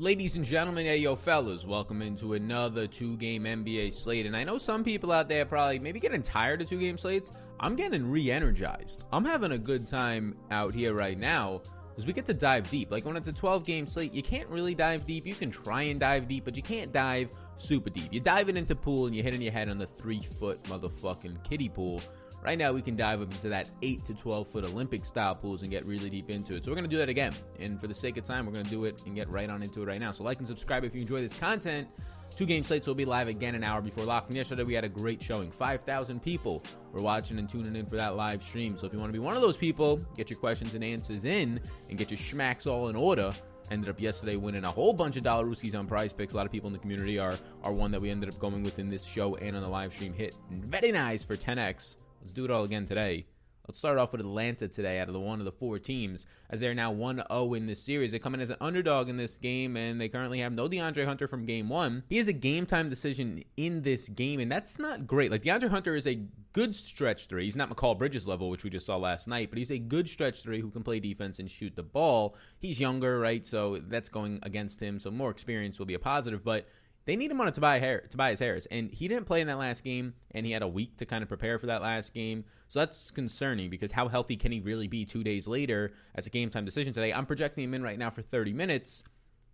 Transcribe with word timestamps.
Ladies 0.00 0.34
and 0.34 0.44
gentlemen, 0.44 0.86
hey 0.86 0.96
yo 0.96 1.14
fellas, 1.14 1.64
welcome 1.64 2.02
into 2.02 2.34
another 2.34 2.88
two-game 2.88 3.44
NBA 3.44 3.92
slate. 3.92 4.26
And 4.26 4.36
I 4.36 4.42
know 4.42 4.58
some 4.58 4.82
people 4.82 5.12
out 5.12 5.28
there 5.28 5.44
probably 5.44 5.78
maybe 5.78 6.00
getting 6.00 6.20
tired 6.20 6.60
of 6.60 6.68
two-game 6.68 6.98
slates. 6.98 7.30
I'm 7.60 7.76
getting 7.76 8.10
re-energized. 8.10 9.04
I'm 9.12 9.24
having 9.24 9.52
a 9.52 9.58
good 9.58 9.86
time 9.86 10.36
out 10.50 10.74
here 10.74 10.94
right 10.94 11.16
now 11.16 11.62
because 11.90 12.06
we 12.06 12.12
get 12.12 12.26
to 12.26 12.34
dive 12.34 12.68
deep. 12.68 12.90
Like 12.90 13.04
when 13.04 13.16
it's 13.16 13.28
a 13.28 13.32
12-game 13.32 13.86
slate, 13.86 14.12
you 14.12 14.20
can't 14.24 14.48
really 14.48 14.74
dive 14.74 15.06
deep. 15.06 15.28
You 15.28 15.34
can 15.36 15.52
try 15.52 15.82
and 15.82 16.00
dive 16.00 16.26
deep, 16.26 16.44
but 16.44 16.56
you 16.56 16.62
can't 16.64 16.92
dive 16.92 17.30
super 17.56 17.88
deep. 17.88 18.08
You're 18.10 18.24
diving 18.24 18.56
into 18.56 18.74
pool 18.74 19.06
and 19.06 19.14
you're 19.14 19.22
hitting 19.22 19.42
your 19.42 19.52
head 19.52 19.68
on 19.68 19.78
the 19.78 19.86
three-foot 19.86 20.60
motherfucking 20.64 21.44
kiddie 21.48 21.68
pool 21.68 22.00
Right 22.44 22.58
now, 22.58 22.72
we 22.72 22.82
can 22.82 22.94
dive 22.94 23.22
up 23.22 23.32
into 23.32 23.48
that 23.48 23.70
8 23.80 24.04
to 24.04 24.12
12 24.12 24.46
foot 24.46 24.64
Olympic 24.64 25.06
style 25.06 25.34
pools 25.34 25.62
and 25.62 25.70
get 25.70 25.86
really 25.86 26.10
deep 26.10 26.28
into 26.28 26.54
it. 26.54 26.64
So, 26.64 26.70
we're 26.70 26.74
going 26.74 26.88
to 26.88 26.94
do 26.94 26.98
that 26.98 27.08
again. 27.08 27.32
And 27.58 27.80
for 27.80 27.86
the 27.86 27.94
sake 27.94 28.18
of 28.18 28.24
time, 28.24 28.44
we're 28.44 28.52
going 28.52 28.66
to 28.66 28.70
do 28.70 28.84
it 28.84 29.02
and 29.06 29.14
get 29.14 29.30
right 29.30 29.48
on 29.48 29.62
into 29.62 29.82
it 29.82 29.86
right 29.86 29.98
now. 29.98 30.12
So, 30.12 30.24
like 30.24 30.38
and 30.40 30.46
subscribe 30.46 30.84
if 30.84 30.94
you 30.94 31.00
enjoy 31.00 31.22
this 31.22 31.32
content. 31.32 31.88
Two 32.36 32.44
game 32.44 32.62
slates 32.62 32.86
will 32.86 32.94
be 32.94 33.06
live 33.06 33.28
again 33.28 33.54
an 33.54 33.64
hour 33.64 33.80
before 33.80 34.04
locking. 34.04 34.36
Yesterday, 34.36 34.62
we 34.62 34.74
had 34.74 34.84
a 34.84 34.90
great 34.90 35.22
showing. 35.22 35.50
5,000 35.50 36.20
people 36.22 36.62
were 36.92 37.00
watching 37.00 37.38
and 37.38 37.48
tuning 37.48 37.76
in 37.76 37.86
for 37.86 37.96
that 37.96 38.14
live 38.14 38.42
stream. 38.42 38.76
So, 38.76 38.86
if 38.86 38.92
you 38.92 38.98
want 38.98 39.08
to 39.08 39.18
be 39.18 39.24
one 39.24 39.36
of 39.36 39.40
those 39.40 39.56
people, 39.56 39.96
get 40.14 40.28
your 40.28 40.38
questions 40.38 40.74
and 40.74 40.84
answers 40.84 41.24
in 41.24 41.58
and 41.88 41.96
get 41.96 42.10
your 42.10 42.18
schmacks 42.18 42.66
all 42.66 42.88
in 42.88 42.96
order 42.96 43.32
ended 43.70 43.88
up 43.88 43.98
yesterday 43.98 44.36
winning 44.36 44.62
a 44.64 44.70
whole 44.70 44.92
bunch 44.92 45.16
of 45.16 45.22
dollar 45.22 45.46
rooskies 45.46 45.74
on 45.74 45.86
prize 45.86 46.12
picks. 46.12 46.34
A 46.34 46.36
lot 46.36 46.44
of 46.44 46.52
people 46.52 46.66
in 46.66 46.74
the 46.74 46.78
community 46.78 47.18
are 47.18 47.34
are 47.62 47.72
one 47.72 47.90
that 47.92 48.00
we 48.00 48.10
ended 48.10 48.28
up 48.28 48.38
going 48.38 48.62
with 48.62 48.78
in 48.78 48.90
this 48.90 49.04
show 49.04 49.36
and 49.36 49.56
on 49.56 49.62
the 49.62 49.68
live 49.68 49.94
stream 49.94 50.12
hit. 50.12 50.36
Very 50.50 50.92
nice 50.92 51.24
for 51.24 51.34
10x. 51.34 51.96
Let's 52.24 52.32
do 52.32 52.46
it 52.46 52.50
all 52.50 52.64
again 52.64 52.86
today. 52.86 53.26
Let's 53.68 53.78
start 53.78 53.98
off 53.98 54.12
with 54.12 54.22
Atlanta 54.22 54.66
today 54.66 54.98
out 54.98 55.08
of 55.08 55.14
the 55.14 55.20
one 55.20 55.40
of 55.40 55.44
the 55.44 55.52
four 55.52 55.78
teams, 55.78 56.24
as 56.48 56.60
they're 56.60 56.74
now 56.74 56.90
1 56.90 57.22
0 57.30 57.54
in 57.54 57.66
this 57.66 57.82
series. 57.82 58.12
They 58.12 58.18
come 58.18 58.32
in 58.32 58.40
as 58.40 58.48
an 58.48 58.56
underdog 58.62 59.10
in 59.10 59.18
this 59.18 59.36
game, 59.36 59.76
and 59.76 60.00
they 60.00 60.08
currently 60.08 60.40
have 60.40 60.54
no 60.54 60.66
DeAndre 60.66 61.04
Hunter 61.04 61.28
from 61.28 61.44
game 61.44 61.68
one. 61.68 62.02
He 62.08 62.16
is 62.16 62.26
a 62.26 62.32
game 62.32 62.64
time 62.64 62.88
decision 62.88 63.44
in 63.58 63.82
this 63.82 64.08
game, 64.08 64.40
and 64.40 64.50
that's 64.50 64.78
not 64.78 65.06
great. 65.06 65.30
Like, 65.30 65.42
DeAndre 65.42 65.68
Hunter 65.68 65.94
is 65.94 66.06
a 66.06 66.22
good 66.54 66.74
stretch 66.74 67.26
three. 67.26 67.44
He's 67.44 67.56
not 67.56 67.68
Mikal 67.68 67.98
Bridges 67.98 68.26
level, 68.26 68.48
which 68.48 68.64
we 68.64 68.70
just 68.70 68.86
saw 68.86 68.96
last 68.96 69.28
night, 69.28 69.50
but 69.50 69.58
he's 69.58 69.70
a 69.70 69.78
good 69.78 70.08
stretch 70.08 70.42
three 70.42 70.60
who 70.62 70.70
can 70.70 70.82
play 70.82 70.98
defense 70.98 71.38
and 71.38 71.50
shoot 71.50 71.76
the 71.76 71.82
ball. 71.82 72.36
He's 72.58 72.80
younger, 72.80 73.18
right? 73.18 73.46
So 73.46 73.82
that's 73.86 74.08
going 74.08 74.40
against 74.42 74.80
him. 74.80 74.98
So 74.98 75.10
more 75.10 75.30
experience 75.30 75.78
will 75.78 75.86
be 75.86 75.94
a 75.94 75.98
positive, 75.98 76.42
but 76.42 76.66
they 77.06 77.16
need 77.16 77.30
him 77.30 77.40
on 77.40 77.48
a 77.48 77.52
Tobias 77.52 77.80
Harris, 77.80 78.10
Tobias 78.10 78.38
Harris, 78.38 78.66
and 78.70 78.90
he 78.90 79.08
didn't 79.08 79.26
play 79.26 79.40
in 79.40 79.46
that 79.48 79.58
last 79.58 79.84
game, 79.84 80.14
and 80.30 80.46
he 80.46 80.52
had 80.52 80.62
a 80.62 80.68
week 80.68 80.96
to 80.98 81.06
kind 81.06 81.22
of 81.22 81.28
prepare 81.28 81.58
for 81.58 81.66
that 81.66 81.82
last 81.82 82.14
game. 82.14 82.44
So 82.68 82.78
that's 82.78 83.10
concerning 83.10 83.70
because 83.70 83.92
how 83.92 84.08
healthy 84.08 84.36
can 84.36 84.52
he 84.52 84.60
really 84.60 84.88
be 84.88 85.04
two 85.04 85.22
days 85.22 85.46
later 85.46 85.92
as 86.14 86.26
a 86.26 86.30
game 86.30 86.50
time 86.50 86.64
decision 86.64 86.94
today? 86.94 87.12
I'm 87.12 87.26
projecting 87.26 87.64
him 87.64 87.74
in 87.74 87.82
right 87.82 87.98
now 87.98 88.10
for 88.10 88.22
30 88.22 88.52
minutes, 88.52 89.04